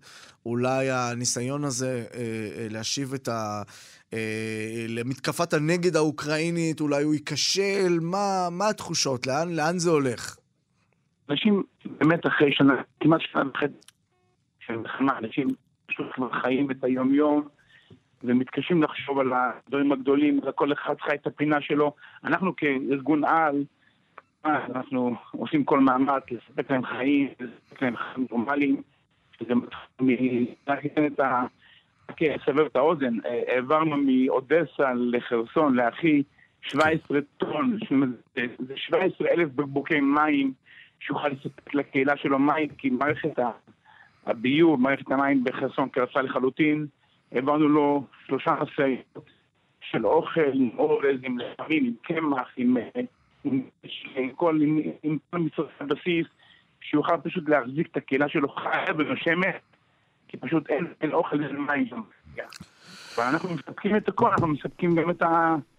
[0.45, 3.61] אולי הניסיון הזה אה, אה, להשיב את ה...
[4.13, 7.99] אה, למתקפת הנגד האוקראינית, אולי הוא ייכשל?
[8.01, 9.27] מה, מה התחושות?
[9.27, 10.37] לאן, לאן זה הולך?
[11.29, 13.73] אנשים באמת אחרי שנה, כמעט שנה וחצי
[14.59, 15.47] של מלחמה, אנשים
[15.85, 17.47] פשוט כבר חיים את היום-יום
[18.23, 21.93] ומתקשים לחשוב על הדברים הגדולים, כל אחד חי את הפינה שלו.
[22.23, 23.63] אנחנו כארגון על,
[24.45, 28.81] אנחנו עושים כל מאמץ לספק להם חיים, לספק להם חיים נורמליים,
[29.39, 29.53] שזה
[30.01, 31.43] מתחיל את ה...
[32.09, 36.23] רק אסבר את האוזן, אה, העברנו מאודסה לחרסון, לאחי,
[36.61, 40.53] 17 טון, שזה- זה 17 אלף בקבוקי מים
[40.99, 43.39] שיוכל לספק לקהילה שלו מים, כי מערכת
[44.25, 46.87] הביוב, מערכת המים בחרסון קרסה לחלוטין.
[47.31, 49.29] העברנו לו שלושה משאיות
[49.81, 53.01] של אוכל, עם אורז, עם לחמים, עם קמח, עם, אה,
[53.43, 53.61] עם,
[54.15, 56.27] עם כל, עם, עם כל מצרכי הבסיס,
[56.81, 59.61] שיוכל פשוט להחזיק את הקהילה שלו חיה ונושמת,
[60.27, 62.01] כי פשוט אין, אין אוכל ואין מים שם.
[63.17, 65.23] ואנחנו מספקים את הכל, אנחנו מספקים גם את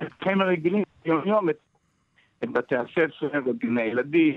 [0.01, 1.59] החיים הרגילים, יום-יום, את,
[2.45, 4.35] את בתי הספר, את גני הילדים.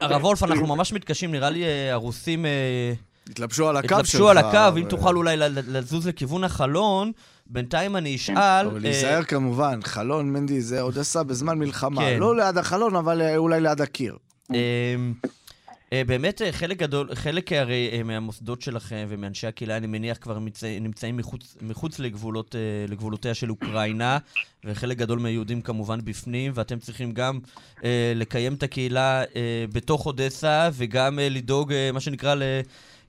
[0.00, 2.92] הרב וולף, אנחנו ממש מתקשים, נראה לי אה, הרוסים אה,
[3.30, 3.98] התלבשו על הקו שלך.
[3.98, 5.36] התלבשו על הקו, ו- אם תוכל אולי
[5.68, 7.12] לזוז לכיוון החלון,
[7.46, 8.66] בינתיים אני אשאל...
[8.66, 12.00] אבל אה, להיזהר כמובן, חלון, מנדי, זה אודסה בזמן מלחמה.
[12.00, 12.18] כן.
[12.18, 14.16] לא ליד החלון, אבל אה, אולי ליד הקיר.
[14.54, 21.16] אה, באמת חלק גדול, חלק הרי מהמוסדות שלכם ומאנשי הקהילה, אני מניח, כבר נמצא, נמצאים
[21.16, 22.54] מחוץ, מחוץ לגבולות,
[22.88, 24.18] לגבולותיה של אוקראינה,
[24.64, 27.38] וחלק גדול מהיהודים כמובן בפנים, ואתם צריכים גם
[27.84, 32.42] אה, לקיים את הקהילה אה, בתוך אודסה, וגם אה, לדאוג, אה, מה שנקרא, ל...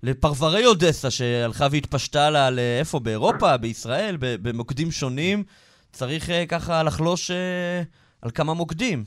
[0.04, 3.00] לפרברי אודסה, שהלכה והתפשטה לה לאיפה?
[3.00, 5.44] באירופה, בישראל, במוקדים שונים.
[5.92, 7.82] צריך אה, ככה לחלוש אה,
[8.22, 9.04] על כמה מוקדים.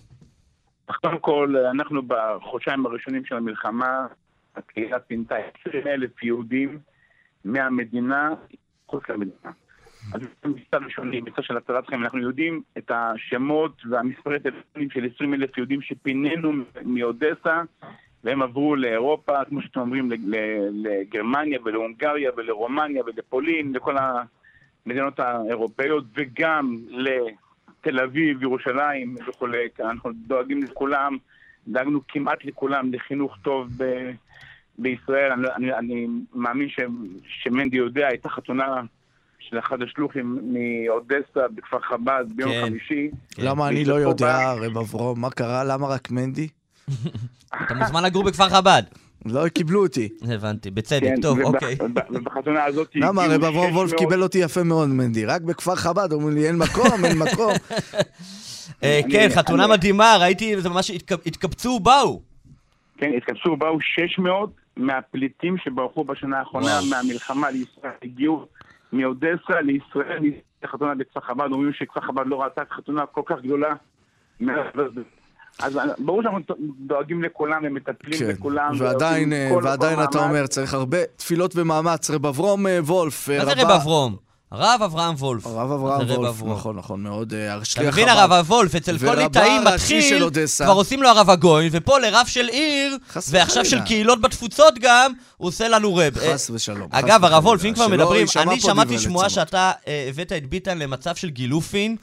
[1.00, 4.06] קודם כל, אנחנו בחודשיים הראשונים של המלחמה,
[4.56, 6.78] הקהילה פינתה 20 אלף יהודים
[7.44, 8.30] מהמדינה,
[8.86, 9.50] חוץ למדינה.
[10.14, 15.34] אז מבצע ראשוני, מבצע של הצלת חיים, אנחנו יודעים את השמות והמספרי טלפונים של 20
[15.34, 16.52] אלף יהודים שפינינו
[16.84, 17.62] מאודסה,
[18.24, 20.10] והם עברו לאירופה, כמו שאתם אומרים,
[20.72, 23.96] לגרמניה ולהונגריה ולרומניה ולפולין, לכל
[24.86, 29.68] המדינות האירופאיות, וגם לתל אביב, ירושלים וכולי.
[29.80, 31.16] אנחנו דואגים לכולם,
[31.68, 34.10] דאגנו כמעט לכולם לחינוך טוב ב-
[34.78, 35.32] בישראל.
[35.32, 36.80] אני, אני, אני מאמין ש,
[37.26, 38.82] שמנדי יודע, הייתה חתונה
[39.38, 42.66] של אחד השלוחים מאודסה בכפר חב"ד ביום כן.
[42.66, 43.10] חמישי.
[43.38, 45.64] למה אני לא יודע, רב אברום, מה קרה?
[45.64, 46.48] למה רק מנדי?
[47.64, 48.82] אתה מוזמן לגור בכפר חב"ד.
[49.26, 50.08] לא קיבלו אותי.
[50.34, 51.76] הבנתי, בצדק, כן, טוב, וב- אוקיי.
[51.80, 53.24] וב- ובחתונה הזאת למה?
[53.26, 55.24] אברום 600 וולף קיבל אותי יפה מאוד, מנדי.
[55.26, 57.52] רק בכפר חב"ד אומרים לי, אין מקום, אין מקום.
[58.84, 62.20] אה, כן, חתונה מדהימה, ראיתי, זה ממש התק- התקבצו, באו.
[62.98, 68.46] כן, התכנסו, באו 600 מהפליטים שברחו בשנה האחרונה מהמלחמה לישראל, הגיעו
[68.92, 70.22] מאודסה לישראל,
[70.64, 73.74] לחתונה בכפר חב"ד, אומרים שכפר חב"ד לא ראתה חתונה כל כך גדולה.
[75.62, 76.40] אז ברור שאנחנו
[76.86, 78.72] דואגים לכולם ומטפלים כן, בכולם.
[78.78, 80.18] ועדיין, אה, ועדיין אתה.
[80.24, 82.10] אומר, צריך הרבה תפילות ומאמץ.
[82.10, 84.16] רב אברום אה, וולף, אה, מה זה רבה- רב אברום?
[84.52, 85.46] הרב אברהם וולף.
[85.46, 86.42] הרב אברהם וולף.
[86.42, 87.34] נכון, נכון מאוד.
[87.34, 88.18] אה, אתה מבין, חב"ד.
[88.18, 90.28] הרב וולף, אצל כל ליטאי מתחיל.
[90.64, 92.96] כבר עושים לו הרב הגויין, ופה לרב של עיר,
[93.30, 93.80] ועכשיו של.
[93.80, 96.18] קהילות בתפוצות גם, הוא עושה לנו רב.
[96.18, 96.88] חס ושלום.
[96.90, 97.46] אגב, הרב.
[97.46, 99.30] וולף, אם כבר מדברים, אני שמעתי שמועה.
[99.30, 101.96] שאתה אה, הבאת את ביטן למצב של גילופין,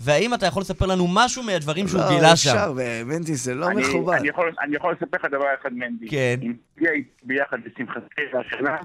[0.00, 2.50] והאם אתה יכול לספר לנו משהו מהדברים שהוא לא, גילה שם?
[2.50, 2.72] אפשר,
[3.04, 4.16] מנדי, זה לא מכובד.
[4.18, 4.28] אני
[4.76, 6.08] יכול- לספר לך דבר אחד, מנדי.
[6.08, 6.38] כן.
[6.42, 6.90] אם תהיה
[7.22, 8.76] ביחד בשמחתי השנה,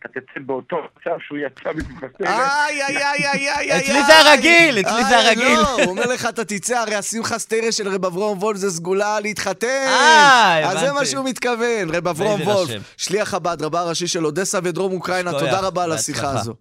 [0.00, 2.24] אתה תצא באותו מצב שהוא יצא בשמחתי.
[2.24, 3.80] איי, איי, איי, איי, איי, איי.
[3.80, 5.58] אצלי זה הרגיל, אצלי זה איי, הרגיל.
[5.58, 9.20] לא, הוא אומר לך, אתה תצא, הרי השמחה סטיירה של רב אברום וולף זה סגולה
[9.20, 9.66] להתחתן.
[9.86, 11.06] אה, אז זה מה הבנתי.
[11.06, 12.70] שהוא מתכוון, רב אברום וולף.
[12.96, 16.30] שליח חב"ד, רבה הראשי של אודסה ודרום אוקראינה, תודה רבה על השיחה.
[16.30, 16.54] הזו.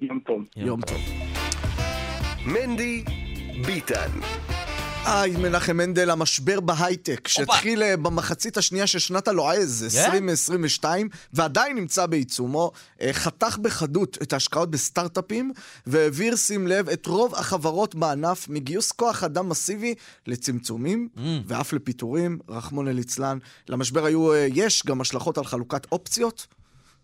[0.00, 0.42] יום טוב.
[0.56, 1.31] יום טוב.
[2.46, 3.04] מנדי
[3.66, 4.10] ביטן.
[5.06, 12.06] היי, מנחם מנדל, המשבר בהייטק, שהתחיל אה, במחצית השנייה של שנת הלועז, 2022, ועדיין נמצא
[12.06, 15.52] בעיצומו, אה, חתך בחדות את ההשקעות בסטארט-אפים,
[15.86, 19.94] והעביר, שים לב, את רוב החברות בענף מגיוס כוח אדם מסיבי
[20.26, 21.20] לצמצומים, Mm.
[21.46, 23.38] ואף לפיטורים, רחמון ליצלן.
[23.68, 26.46] למשבר היו, אה, יש גם השלכות על חלוקת אופציות.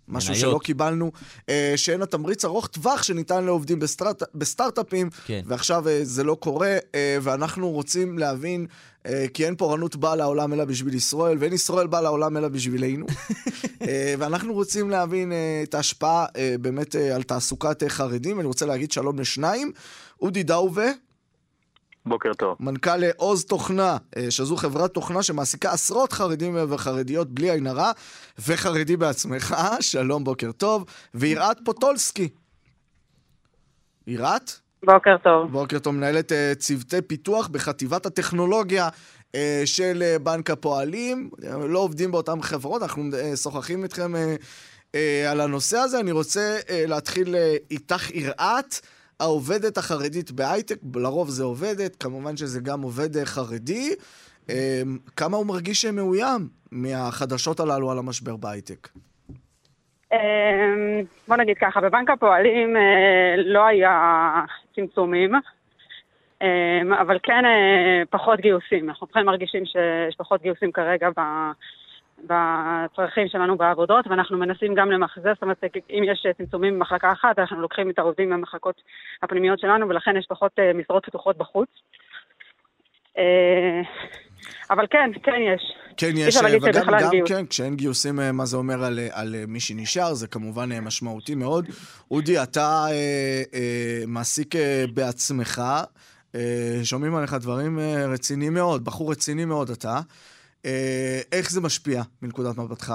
[0.09, 0.51] משהו מניות.
[0.51, 1.13] שלא קיבלנו,
[1.49, 5.43] אה, שאין התמריץ ארוך טווח שניתן לעובדים בסטארט, בסטארט-אפים, כן.
[5.47, 8.67] ועכשיו אה, זה לא קורה, אה, ואנחנו רוצים להבין,
[9.07, 13.07] אה, כי אין פורענות באה לעולם אלא בשביל ישראל, ואין ישראל באה לעולם אלא בשבילנו.
[13.89, 18.41] אה, ואנחנו רוצים להבין אה, את ההשפעה אה, באמת אה, על תעסוקת אה, חרדים.
[18.41, 19.73] אני רוצה להגיד שלום לשניים.
[20.23, 20.91] אודי דאובה,
[22.09, 22.57] בוקר טוב.
[22.61, 27.93] מנכ"ל עוז תוכנה, אה, שזו חברת תוכנה שמעסיקה עשרות חרדים וחרדיות בלי עין הרע,
[28.47, 30.85] וחרדי בעצמך, שלום, בוקר טוב,
[31.15, 32.29] ויראת פוטולסקי.
[34.07, 34.51] יראת?
[34.85, 35.53] בוקר טוב.
[35.53, 38.89] בוקר טוב, מנהלת אה, צוותי פיתוח בחטיבת הטכנולוגיה
[39.35, 41.31] אה, של בנק הפועלים.
[41.69, 43.03] לא עובדים באותן חברות, אנחנו
[43.43, 44.13] שוחחים איתכם
[45.31, 46.01] על הנושא הזה.
[46.01, 47.35] אני רוצה להתחיל
[47.71, 48.81] איתך יראת.
[49.21, 53.95] העובדת החרדית בהייטק, לרוב זה עובדת, כמובן שזה גם עובד אה, חרדי.
[54.51, 54.83] אה,
[55.17, 58.89] כמה הוא מרגיש מאוים מהחדשות הללו על המשבר בהייטק?
[60.13, 64.45] אמ, בוא נגיד ככה, בבנק הפועלים אה, לא היה
[64.75, 65.35] צמצומים,
[66.43, 68.89] אמ, אבל כן אה, פחות גיוסים.
[68.89, 71.09] אנחנו בכלל מרגישים שיש פחות גיוסים כרגע
[72.25, 77.61] בצרכים שלנו בעבודות, ואנחנו מנסים גם למחזר, זאת אומרת, אם יש צמצומים במחלקה אחת, אנחנו
[77.61, 78.83] לוקחים את העובדים מהמחלקות
[79.23, 81.69] הפנימיות שלנו, ולכן יש פחות אה, משרות פתוחות בחוץ.
[83.19, 83.81] אה,
[84.71, 85.63] אבל כן, כן יש.
[85.97, 87.29] כן, יש, להגיד וגם גם, גיוס.
[87.29, 90.73] כן, כשאין גיוסים, אה, מה זה אומר על, אה, על אה, מי שנשאר, זה כמובן
[90.73, 91.67] אה, משמעותי מאוד.
[92.11, 95.63] אודי, אתה אה, אה, מעסיק אה, בעצמך,
[96.35, 99.89] אה, שומעים עליך דברים אה, רציניים מאוד, בחור רציני מאוד אתה.
[99.89, 100.01] אה,
[101.33, 102.93] איך זה משפיע מנקודת מבטך?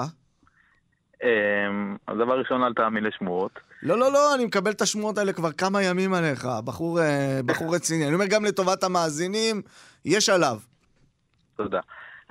[1.23, 3.51] אמ, אז דבר ראשון, אל תאמין לשמועות.
[3.83, 7.75] לא, לא, לא, אני מקבל את השמועות האלה כבר כמה ימים עליך, בחור, אה, בחור
[7.75, 8.05] רציני.
[8.05, 9.61] אני אומר גם לטובת המאזינים,
[10.05, 10.57] יש עליו.
[11.55, 11.79] תודה.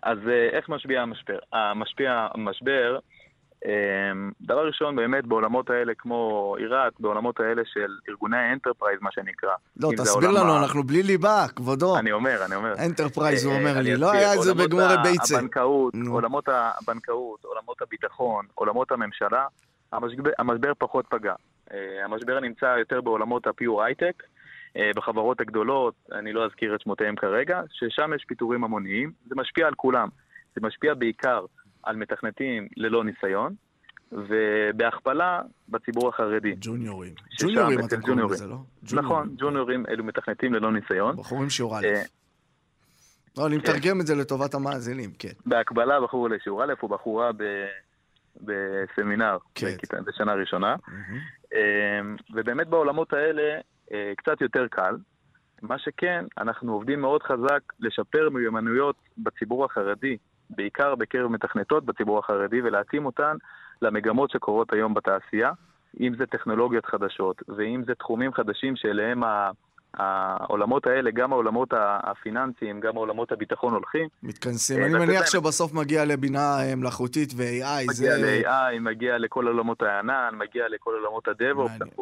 [0.02, 1.38] אז אה, איך משפיע המשבר?
[1.52, 2.98] המשפיע המשבר,
[4.40, 9.50] דבר ראשון, באמת בעולמות האלה כמו עיראק, בעולמות האלה של ארגוני האנטרפרייז, מה שנקרא.
[9.76, 11.98] לא, תסביר לנו, ה- אנחנו בלי ליבה, כבודו.
[11.98, 12.74] אני אומר, אני אומר.
[12.86, 14.12] אנטרפרייז, הוא אה, אומר לי, לא.
[14.12, 15.38] היה את זה ה- ביצה.
[15.38, 16.14] הבנקאות, נו.
[16.14, 19.46] עולמות הבנקאות, עולמות הביטחון, עולמות הממשלה,
[19.92, 21.34] המשבר, המשבר פחות פגע.
[21.72, 24.22] אה, המשבר נמצא יותר בעולמות הפיור הייטק,
[24.76, 29.66] אה, בחברות הגדולות, אני לא אזכיר את שמותיהם כרגע, ששם יש פיטורים המוניים, זה משפיע
[29.66, 30.08] על כולם.
[30.54, 31.44] זה משפיע בעיקר
[31.82, 33.54] על מתכנתים ללא ניסיון,
[34.12, 36.54] ובהכפלה בציבור החרדי.
[36.60, 37.14] ג'וניורים.
[37.40, 38.34] ג'וניורים אתם קוראים ג'וניורים.
[38.34, 38.56] לזה, לא?
[38.92, 41.16] נכון, ג'וניורים אלו מתכנתים ללא ניסיון.
[41.16, 41.84] בחורים שיעור א'.
[41.84, 42.02] אה,
[43.38, 43.62] לא, אני כן.
[43.62, 45.32] מתרגם את זה לטובת המאזינים, כן.
[45.46, 47.42] בהקבלה בחור לשיעור א' הוא בחורה ב...
[48.40, 49.76] בסמינר, כן.
[50.06, 50.76] בשנה ראשונה.
[51.54, 53.60] אמ, ובאמת בעולמות האלה
[53.92, 54.96] אה, קצת יותר קל.
[55.62, 60.16] מה שכן, אנחנו עובדים מאוד חזק לשפר מיומנויות בציבור החרדי,
[60.56, 63.36] בעיקר בקרב מתכנתות בציבור החרדי, ולהתאים אותן
[63.82, 65.52] למגמות שקורות היום בתעשייה,
[66.00, 69.50] אם זה טכנולוגיות חדשות, ואם זה תחומים חדשים שאליהם ה-
[69.98, 74.08] העולמות האלה, גם העולמות הפיננסיים, גם העולמות הביטחון הולכים.
[74.22, 74.78] מתכנסים.
[74.80, 78.16] אה, אני מניח שבסוף מגיע לבינה מלאכותית ו-AI, מגיע.
[78.16, 81.28] ל-AI, מגיע לכל עולמות הענן, מגיע לכל עולמות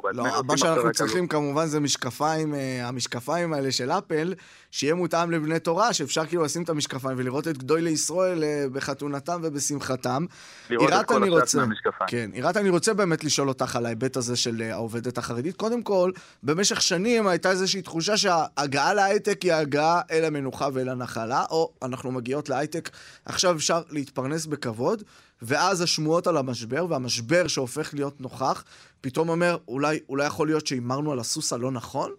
[0.02, 4.34] בעצמנו לא, מה שאנחנו צריכים כמובן זה משקפיים, אה, המשקפיים האלה של אפל,
[4.70, 9.40] שיהיה מותאם לבני תורה, שאפשר כאילו לשים את המשקפיים ולראות את גדולי ישראל אה, בחתונתם
[9.42, 10.24] ובשמחתם.
[10.70, 12.08] לראות את כל הצד רוצה- מהמשקפיים.
[12.10, 15.56] כן, עירת, אני רוצה באמת לשאול אותך על ההיבט הזה של העובדת החרדית.
[15.56, 16.10] קודם כל,
[16.42, 22.12] במשך שנים הייתה איזושהי תחושה שההגעה להייטק היא הגעה אל המנוחה ואל הנחלה, או אנחנו
[22.12, 22.88] מגיעות להייטק,
[23.26, 25.02] עכשיו אפשר להתפרנס בכבוד,
[25.42, 28.64] ואז השמועות על המשבר, והמשבר שהופך להיות נוכח,
[29.00, 32.10] פתאום אומר, אולי, אולי יכול להיות שהימרנו על הסוס הלא נכון?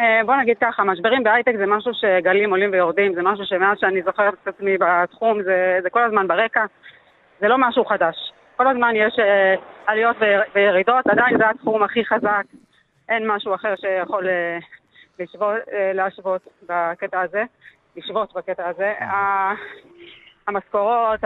[0.00, 4.02] אה, בוא נגיד ככה, משברים בהייטק זה משהו שגלים עולים ויורדים, זה משהו שמאז שאני
[4.02, 6.64] זוכרת את עצמי בתחום, זה, זה כל הזמן ברקע,
[7.40, 8.32] זה לא משהו חדש.
[8.56, 9.54] כל הזמן יש אה,
[9.86, 10.16] עליות
[10.54, 12.44] וירידות, עדיין זה התחום הכי חזק,
[13.08, 14.58] אין משהו אחר שיכול אה,
[15.18, 17.42] לשבות, אה, להשוות בקטע הזה,
[17.96, 18.92] לשבות בקטע הזה.
[19.00, 19.54] ה-
[20.46, 21.20] המשכורות,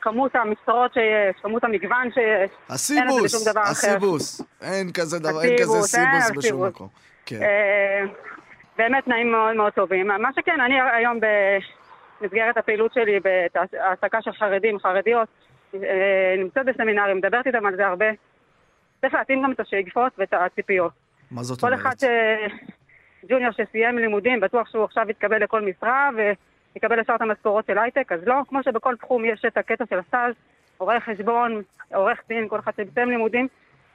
[0.00, 3.56] כמות המשרות שיש, כמות המגוון שיש, הסיבוס.
[3.56, 4.40] הסיבוס.
[4.62, 6.66] אין כזה דבר, אין כזה סיבוס בשום.
[6.66, 6.88] מקום.
[7.26, 7.42] כן.
[7.42, 8.04] אה,
[8.78, 10.06] באמת תנאים מאוד מאוד טובים.
[10.06, 11.20] מה שכן, אני היום
[12.20, 15.28] במסגרת הפעילות שלי בהעסקה של חרדים, חרדיות,
[15.74, 15.80] אה,
[16.38, 18.06] נמצאת בסמינרים, מדברת איתם על זה הרבה.
[19.00, 20.92] צריך להתאים גם את השאיפות ואת הציפיות.
[21.30, 21.80] מה זאת כל אומרת?
[21.80, 22.04] אחד ש...
[23.28, 28.12] ג'וניור שסיים לימודים, בטוח שהוא עכשיו יתקבל לכל משרה ויקבל ישר את המשכורות של הייטק,
[28.12, 30.34] אז לא, כמו שבכל תחום יש את הקטע של הסטאז',
[30.78, 31.62] עורך חשבון,
[31.94, 33.48] עורך דין, כל אחד שמסיים לימודים,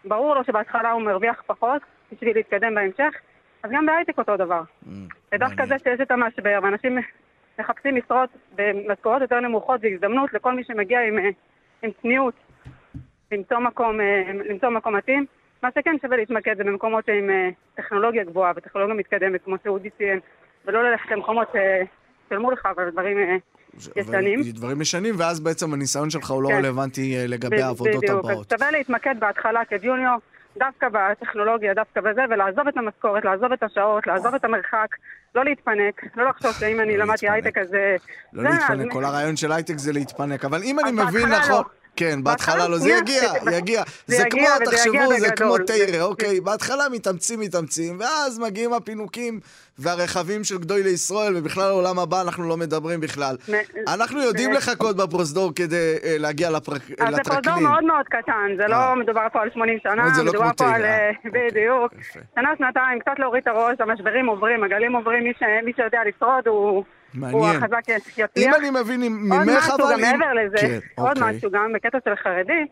[0.06, 1.82] ברור לו שבהתחלה הוא מרוויח פחות
[2.12, 3.14] בשביל להתקדם בהמשך,
[3.64, 4.62] אז גם בהייטק אותו דבר.
[5.32, 6.98] ודווקא זה שיש את המשבר, ואנשים
[7.60, 11.30] מחפשים משרות במשכורות יותר נמוכות, זו הזדמנות לכל מי שמגיע עם, אה,
[11.82, 12.34] עם צניעות,
[13.34, 15.26] למצוא מקום, אה, למצוא מקום מתאים.
[15.64, 20.20] מה שכן שווה להתמקד זה במקומות עם אה, טכנולוגיה גבוהה וטכנולוגיה מתקדמת, כמו שאודי ציין,
[20.66, 23.18] ולא ללכת למקומות ששלמו לך, אבל דברים
[23.96, 24.42] ישנים.
[24.42, 26.56] דברים ישנים, ואז בעצם הניסיון שלך הוא לא כן.
[26.56, 28.54] רלוונטי לגבי העבודות בדיוק, הבאות.
[28.54, 30.18] אז שווה להתמקד בהתחלה כג'וניור,
[30.58, 34.88] דווקא בטכנולוגיה, דווקא בזה, ולעזוב את המשכורת, לעזוב את השעות, לעזוב את המרחק,
[35.36, 37.74] לא להתפנק, לא לחשוב שאם אני למדתי הייטק אז...
[37.74, 37.96] אה,
[38.34, 41.64] לא להתפנק, כל הרעיון של הייטק זה להתפנק, אבל אם אני מבין נכון...
[41.96, 43.84] כן, בהתחלה לא, זה יגיע, יגיע.
[44.08, 45.66] זה כמו, תחשבו, זה כמו בגדול.
[45.68, 46.42] תרא, זה- אוקיי?
[46.42, 49.40] בהתחלה מתאמצים, מתאמצים, ואז מגיעים הפינוקים
[49.78, 53.36] והרכבים של גדולי ישראל, ובכלל העולם הבא אנחנו לא מדברים בכלל.
[53.88, 57.64] אנחנו יודעים לחכות בפרוזדור כדי אה, להגיע לפרק- אז זה פרוזדור לטרקלין.
[57.64, 58.68] מאוד מאוד קטן, זה אה.
[58.68, 60.76] לא מדובר פה על 80 שנה, לא מדובר פה.
[60.76, 60.86] על...
[60.86, 61.94] אה, בדיוק.
[62.36, 65.24] שנה, שנתיים, קצת להוריד את הראש, המשברים עוברים, הגלים עוברים,
[65.66, 66.84] מי שיודע לשרוד הוא...
[67.14, 67.64] הוא מעניין.
[67.64, 68.30] החזק יצליח.
[68.38, 69.12] אם אני מבין עוד
[69.46, 69.94] ממך, משהו, אבל...
[69.94, 71.36] גם אם- מעבר לזה, כן, עוד אוקיי.
[71.38, 72.66] משהו, גם בקטע של חרדי,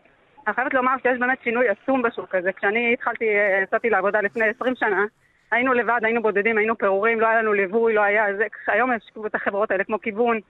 [0.46, 2.52] אני חייבת לומר שיש באמת שינוי עצום בשוק הזה.
[2.52, 5.04] כשאני התחלתי, אה, יצאתי לעבודה לפני 20 שנה,
[5.50, 8.44] היינו לבד, היינו בודדים, היינו פירורים, לא היה לנו ליווי, לא היה זה.
[8.66, 10.40] היום יש את החברות האלה כמו כיוון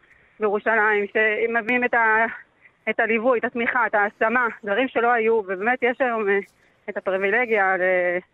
[0.40, 2.24] בירושלים, שמביאים את, ה,
[2.90, 6.38] את הליווי, את התמיכה, את ההשמה, דברים שלא היו, ובאמת יש היום אה,
[6.90, 7.74] את הפריבילגיה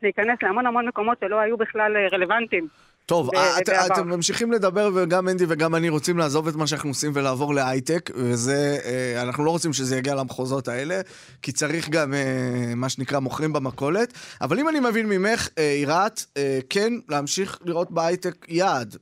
[0.02, 2.66] להיכנס להמון המון מקומות שלא היו בכלל אה, רלוונטיים.
[3.08, 3.58] טוב, אה.
[3.86, 8.10] אתם ממשיכים לדבר, וגם אנדי וגם אני רוצים לעזוב את מה שאנחנו עושים ולעבור להייטק,
[8.14, 11.00] וזה, אה, אנחנו לא רוצים שזה יגיע למחוזות האלה,
[11.42, 14.12] כי צריך גם אה, מה שנקרא מוכרים במכולת.
[14.40, 16.20] אבל אם אני מבין ממך, עירת,
[16.70, 18.96] כן להמשיך לראות בהייטק יעד,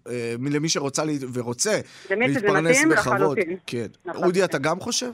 [0.51, 1.03] למי שרוצה
[1.33, 1.81] ורוצה
[2.11, 3.39] להתפרנס בכבוד.
[3.67, 3.87] כן.
[4.07, 4.25] לחלוטין.
[4.25, 5.11] אודי, אתה גם חושב?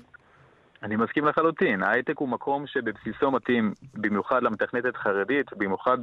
[0.82, 5.98] אני מסכים לחלוטין, ההייטק הוא מקום שבבסיסו מתאים במיוחד למתכנתת חרדית, במיוחד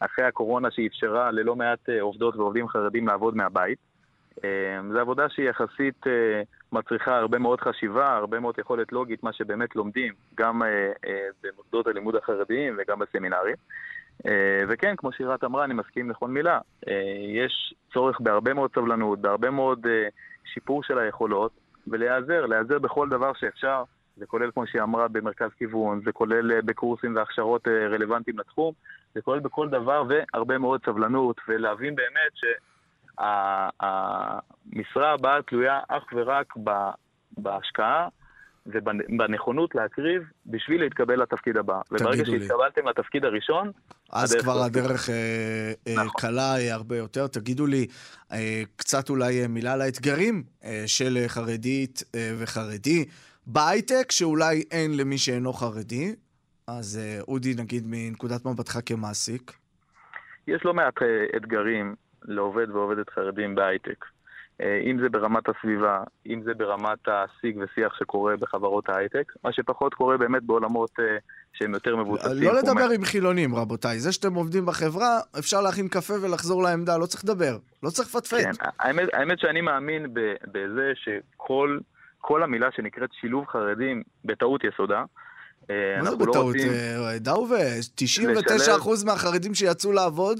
[0.00, 3.78] אחרי הקורונה שאפשרה ללא מעט אה, עובדות ועובדים חרדים לעבוד מהבית.
[4.44, 6.42] אה, זו עבודה שהיא יחסית אה,
[6.72, 10.62] מצריכה הרבה מאוד חשיבה, הרבה מאוד יכולת לוגית, מה שבאמת לומדים, גם
[11.42, 13.54] במוסדות הלימוד החרדיים וגם בסמינרים.
[14.68, 16.58] וכן, כמו שירת אמרה, אני מסכים לכל מילה.
[17.28, 19.86] יש צורך בהרבה מאוד סבלנות, בהרבה מאוד
[20.44, 21.52] שיפור של היכולות,
[21.86, 23.82] ולהיעזר, להיעזר בכל דבר שאפשר.
[24.16, 28.74] זה כולל, כמו שהיא אמרה, במרכז כיוון, זה כולל בקורסים והכשרות רלוונטיים לתחום,
[29.14, 32.32] זה כולל בכל דבר והרבה מאוד סבלנות, ולהבין באמת
[34.70, 36.54] שהמשרה הבאה תלויה אך ורק
[37.38, 38.08] בהשקעה
[38.66, 41.80] ובנכונות להקריב בשביל להתקבל לתפקיד הבא.
[41.90, 42.24] וברגע.
[42.24, 43.70] שהתקבלתם לתפקיד הראשון,
[44.12, 47.26] אז הדרך כבר לא- הדרך אה, אה, קלה אה, הרבה יותר.
[47.26, 47.86] תגידו לי,
[48.32, 53.04] אה, קצת אולי אה, מילה על האתגרים אה, של אה, חרדית אה, וחרדי
[53.46, 56.14] בהייטק, שאולי אין למי שאינו חרדי.
[56.78, 59.52] אז אה, אודי, נגיד מנקודת מבטך כמעסיק.
[60.46, 64.04] יש לא מעט אה, אתגרים לעובד ועובדת חרדים בהייטק.
[64.60, 69.94] אה, אם זה ברמת הסביבה, אם זה ברמת השיג ושיח שקורה בחברות ההייטק, מה שפחות
[69.94, 70.90] קורה באמת בעולמות
[71.52, 72.42] שהם יותר מבוססים.
[72.42, 73.98] לא לדבר עם חילונים, רבותיי.
[73.98, 77.58] זה שאתם עובדים בחברה, אפשר להכין קפה ולחזור לעמדה, לא צריך לדבר.
[77.82, 78.40] לא צריך לפטפט.
[78.42, 80.06] כן, האמת, האמת שאני מאמין
[80.52, 81.78] בזה שכל
[82.20, 85.04] כל המילה שנקראת שילוב חרדים בטעות יסודה.
[85.70, 86.56] אה, מה זה לא בטעות?
[86.56, 87.56] אה, דאובה,
[87.96, 90.38] 99% מהחרדים שיצאו לעבוד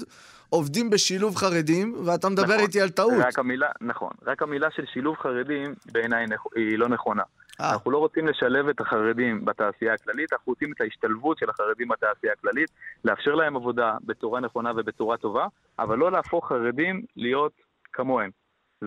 [0.49, 2.59] עובדים בשילוב חרדים, ואתה מדבר נכון.
[2.59, 3.13] איתי על טעות.
[3.17, 6.25] רק המילה, נכון, רק המילה של שילוב חרדים בעיניי
[6.55, 7.23] היא לא נכונה.
[7.61, 7.73] אה.
[7.73, 12.33] אנחנו לא רוצים לשלב את החרדים בתעשייה הכללית, אנחנו רוצים את ההשתלבות של החרדים בתעשייה
[12.33, 12.69] הכללית,
[13.05, 15.47] לאפשר להם עבודה בצורה נכונה ובצורה טובה,
[15.79, 17.53] אבל לא להפוך חרדים להיות
[17.93, 18.29] כמוהם.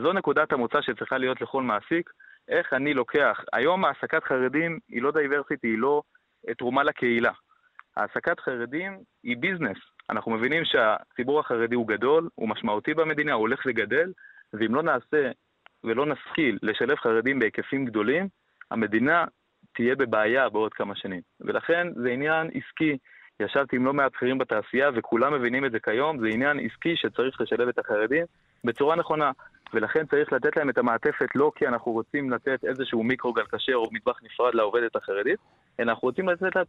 [0.03, 2.11] זו נקודת המוצא שצריכה להיות לכל מעסיק.
[2.49, 6.03] איך אני לוקח, היום העסקת חרדים היא לא diversity, היא לא
[6.59, 7.33] תרומה לקהילה.
[7.97, 9.77] העסקת חרדים היא business.
[10.11, 14.13] אנחנו מבינים שהציבור החרדי הוא גדול, הוא משמעותי במדינה, הוא הולך וגדל,
[14.53, 15.31] ואם לא נעשה
[15.85, 18.29] ולא נשכיל לשלב חרדים בהיקפים גדולים,
[18.71, 19.25] המדינה
[19.75, 21.21] תהיה בבעיה בעוד כמה שנים.
[21.41, 22.99] ולכן זה עניין עסקי.
[23.41, 27.41] ישבתי עם לא מעט בכירים בתעשייה, וכולם מבינים את זה כיום, זה עניין עסקי שצריך
[27.41, 28.25] לשלב את החרדים
[28.65, 29.31] בצורה נכונה.
[29.75, 33.89] ולכן צריך לתת להם את המעטפת לא כי אנחנו רוצים לתת איזשהו מיקרוגל כשר או
[33.93, 35.39] מטבח נפרד לעובדת החרדית,
[35.81, 36.63] אלא אנחנו רוצים לתת לה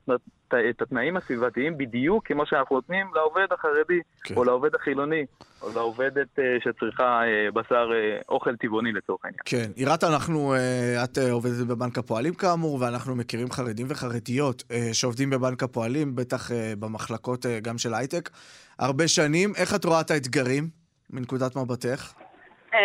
[0.70, 4.36] את- התנאים הסביבתיים בדיוק כמו שאנחנו נותנים לעובד החרדי, כן.
[4.36, 5.26] או לעובד החילוני,
[5.62, 9.42] או לעובדת אה, שצריכה אה, בשר, אה, אוכל טבעוני לצורך העניין.
[9.46, 10.56] כן, עירת, אנחנו,
[11.04, 17.78] את עובדת בבנק הפועלים כאמור, ואנחנו מכירים חרדים וחרדיות שעובדים בבנק הפועלים, בטח במחלקות גם
[17.78, 18.30] של הייטק,
[18.80, 19.54] הרבה שנים.
[19.56, 22.14] איך את רואה את האתגרים מנקודת מבטך?
[22.74, 22.80] אה,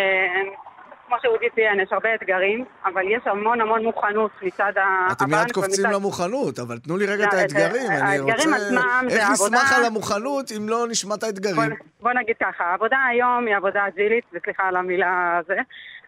[1.06, 5.12] כמו שאודי ציין, יש הרבה אתגרים, אבל יש המון המון מוכנות מצד הבנק.
[5.12, 7.90] אתם מיד קופצים ומצד- למוכנות, אבל תנו לי רגע לא, את את- האתגרים.
[7.90, 8.54] אני האתגרים.
[8.54, 11.70] עצמם זה איך העבודה- נסמך על המוכנות אם לא נשמע את האתגרים?
[12.00, 15.56] בוא, נגיד ככה, העבודה היום היא עבודה אג'ילית, וסליחה על המילה הזה.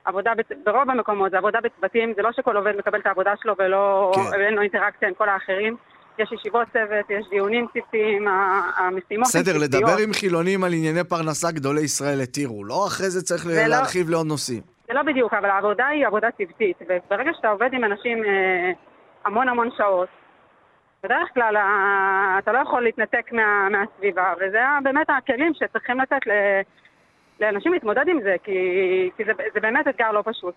[0.05, 0.47] עבודה בצ...
[0.65, 4.13] ברוב המקומות זה עבודה בצוותים, זה לא שכל עובד מקבל את העבודה שלו ולא...
[4.15, 4.39] כן.
[4.41, 5.77] ואין לו אינטראקציה עם כל האחרים.
[6.19, 8.29] יש ישיבות צוות, יש דיונים צוותיים,
[8.77, 9.59] המשימות הן בסדר.
[9.59, 12.65] לדבר עם חילונים על ענייני פרנסה גדולי ישראל התירו.
[12.65, 14.61] לא אחרי זה צריך זה לא- להרחיב לעוד נושאים.
[14.89, 18.71] זה לא בדיוק, אבל העבודה היא עבודה צוותית, וברגע שאתה עובד עם אנשים אה,
[19.25, 20.09] המון המון שעות,
[21.05, 26.31] בדרך כלל ה- אתה לא יכול להתנתק מה, מהסביבה, וזה באמת הכלים שצריכים לתת ל,
[27.41, 28.53] לאנשים להתמודד עם זה, כי,
[29.17, 30.55] כי זה, זה באמת אתגר לא פשוט.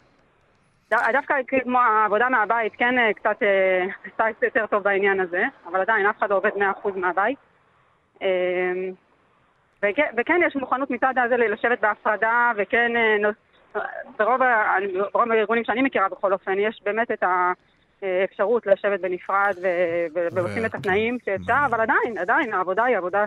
[0.91, 6.05] דווקא כמו העבודה מהבית, כן אה, קצת אה, קצת יותר טוב בעניין הזה, אבל עדיין
[6.05, 6.49] אף אחד לא עובד
[6.85, 7.37] 100% מהבית.
[8.21, 8.27] אה,
[9.83, 12.91] וכן, וכן יש מוכנות מצד הזה לשבת בהפרדה, וכן
[14.19, 14.41] ברוב,
[15.13, 17.23] ברוב הארגונים שאני מכירה בכל אופן, יש באמת את
[18.01, 23.25] האפשרות לשבת בנפרד ו- ו- את התנאים שאפשר, אבל עדיין, עדיין העבודה היא עבודה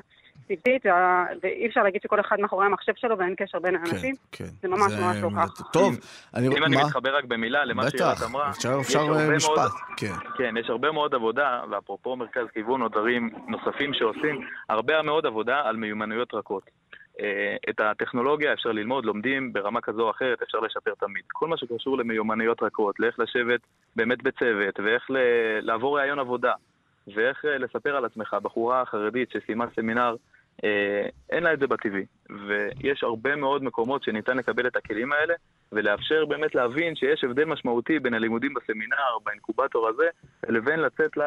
[0.85, 4.15] וה- ואי אפשר להגיד שכל אחד מאחורי המחשב שלו ואין קשר בין האנשים.
[4.33, 4.45] כן.
[4.63, 5.65] זה ממש ממש לא ככה.
[5.73, 5.95] טוב,
[6.35, 6.49] אני...
[6.49, 6.77] אם אני?
[6.77, 9.71] מתחבר רק במילה למה בטח, שירת אמרה, יש אפשר אה, מאוד- משפט.
[9.97, 10.13] כן.
[10.39, 15.61] כן, יש הרבה מאוד עבודה, ואפרופו מרכז כיוון או דברים נוספים שעושים, הרבה מאוד עבודה
[15.65, 16.63] על מיומנויות רכות.
[17.21, 21.23] אה, את הטכנולוגיה אפשר ללמוד, לומדים ברמה כזו או אחרת, אפשר לשפר תמיד.
[21.33, 23.61] כל מה שקשור למיומנויות רכות, לאיך לשבת
[23.97, 25.17] באמת בצוות, ואיך ל-
[25.61, 26.53] לעבור ראיון עבודה,
[27.15, 30.15] ואיך אה, לספר על עצמך, בחורה חרדית שסיימה סמינר,
[31.31, 32.07] אין לה את זה בטבעי.
[32.49, 35.35] ויש הרבה מאוד מקומות שניתן לקבל את הכלים האלה,
[35.73, 38.97] ולאפשר באמת להבין שיש הבדל משמעותי בין הלימודים בסמינר,
[39.27, 40.05] באינקובטור הזה,
[40.49, 41.21] לבין לצאת ל...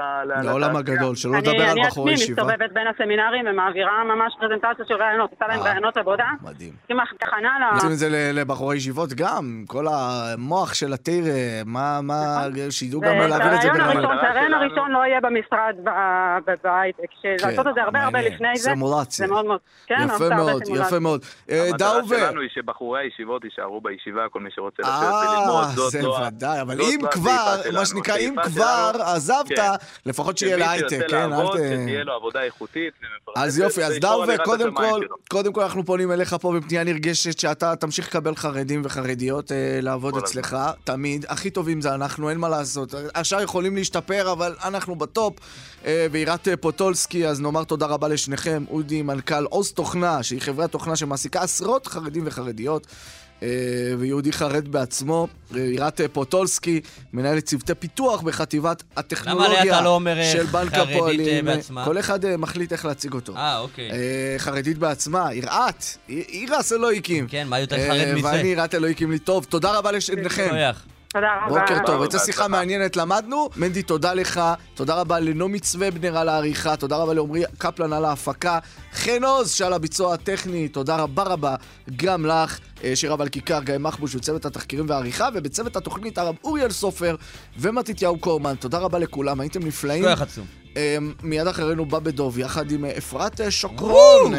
[0.44, 0.76] לעולם.
[0.76, 2.44] הגדול, שלא אני, לדבר על אני בחורי עצמי ישיבה.
[2.44, 6.28] מסתובבת בין הסמינרים ומעבירה ממש פרזנטציה של רעיונות, עושה להם אה, רעיונות עבודה.
[6.42, 6.74] מדהים.
[6.88, 7.76] כמעט תחנה ל...
[7.76, 11.24] עושים את זה לבחורי ישיבות גם, כל המוח של התיר,
[11.66, 12.16] מה, מה,
[12.70, 15.76] שידעו גם זה- להעביר את זה בין המטרה הרעיון הראשון לא יהיה במשרד
[16.64, 17.10] בהייטק,
[17.44, 18.22] לעשות את זה הרבה הרבה.
[18.22, 19.28] לפני זה, סימולציה.
[19.28, 20.62] זה מאוד מאוד, כן, יפה מאוד.
[20.76, 21.22] יפה מאוד.
[21.50, 25.76] אה, המטרה דאובר, שלנו היא שבחורי הישיבות יישארו בישיבה, כל מי שרוצה לשבת אה, וללמוד.
[25.76, 27.62] זאת זה לא ודאי, אבל אם לא כבר.
[27.74, 29.72] מה שנקרא, אם כבר עזבת, כן.
[30.06, 31.16] לפחות שיהיה להייטק, כן?
[31.16, 31.60] אל לעבוד, ת...
[31.60, 32.94] שתהיה לו עבודה איכותית
[33.36, 35.02] אז יופי, אז יראת קודם כל.
[35.30, 40.18] קודם כל אנחנו פונים אליך פה בפנייה נרגשת שאתה תמשיך לקבל חרדים וחרדיות אה, לעבוד
[40.18, 41.26] אצלך, תמיד.
[41.30, 42.94] הכי טובים זה אנחנו, אין מה לעשות.
[43.16, 45.34] השאר יכולים להשתפר, אבל אנחנו בטופ.
[45.86, 48.64] אה, ועירת אה, פוטולסקי, אז נאמר תודה רבה לשניכם.
[48.70, 52.88] אודי, מנכ"ל עוז תוכנה, שהיא חברת תוכנה שמעסיקה עשרות חרדים וחרדיות.
[53.44, 53.48] אה,
[54.00, 56.82] ויהודי חרד בעצמו, אה, עירת אה, פוטולסקי,
[57.14, 61.48] מנהלת צוותי פיתוח בחטיבת הטכנולוגיה לא אה, של בנק הפועלים.
[61.48, 61.86] אה, בעצמה?
[61.86, 63.36] כל אחד אה, מחליט איך להציג אותו.
[63.36, 63.92] אה, אוקיי.
[63.92, 67.28] אה, חרדית בעצמה, יראת, ירס אלוהיקים.
[67.28, 68.28] כן, מה יותר אה, חרד מזה?
[68.28, 69.46] ואני יראת אלוהיקים לי טוב.
[69.50, 70.72] תודה רבה לשניכם.
[71.14, 71.60] תודה רבה.
[71.60, 72.48] בוקר טוב, הייתה שיחה.
[72.48, 73.50] מעניינת, למדנו.
[73.56, 74.42] מנדי, תודה לך.
[74.74, 76.76] תודה רבה לנעמי צוובנר על העריכה.
[76.76, 78.60] תודה רבה לעמרי קפלן על ההפקה.
[78.94, 80.68] חן עוז שעל הביצוע הטכני.
[80.68, 81.56] תודה רבה רבה
[81.96, 82.60] גם לך.
[82.84, 87.16] אה, שירה ולכיכר, גיא מחבוש וצוות התחקירים והעריכה, ובצוות התוכנית הרב אוריאל סופר
[87.58, 88.56] ומתתיהו קורמן.
[88.56, 90.04] תודה רבה לכולם, הייתם נפלאים.
[90.04, 90.46] כוח עצום.
[90.78, 94.34] אה, מיד אחרינו בא בדוב, יחד עם אה, אפרת שוקרון.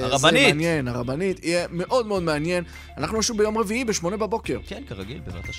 [0.00, 0.42] הרבנית.
[0.42, 1.44] זה מעניין, הרבנית.
[1.44, 2.64] יהיה מאוד מאוד מעניין.
[2.98, 4.58] אנחנו שוב ביום רביעי בשמונה בבוקר.
[4.66, 5.58] כן, כרגיל, בעזרת השם.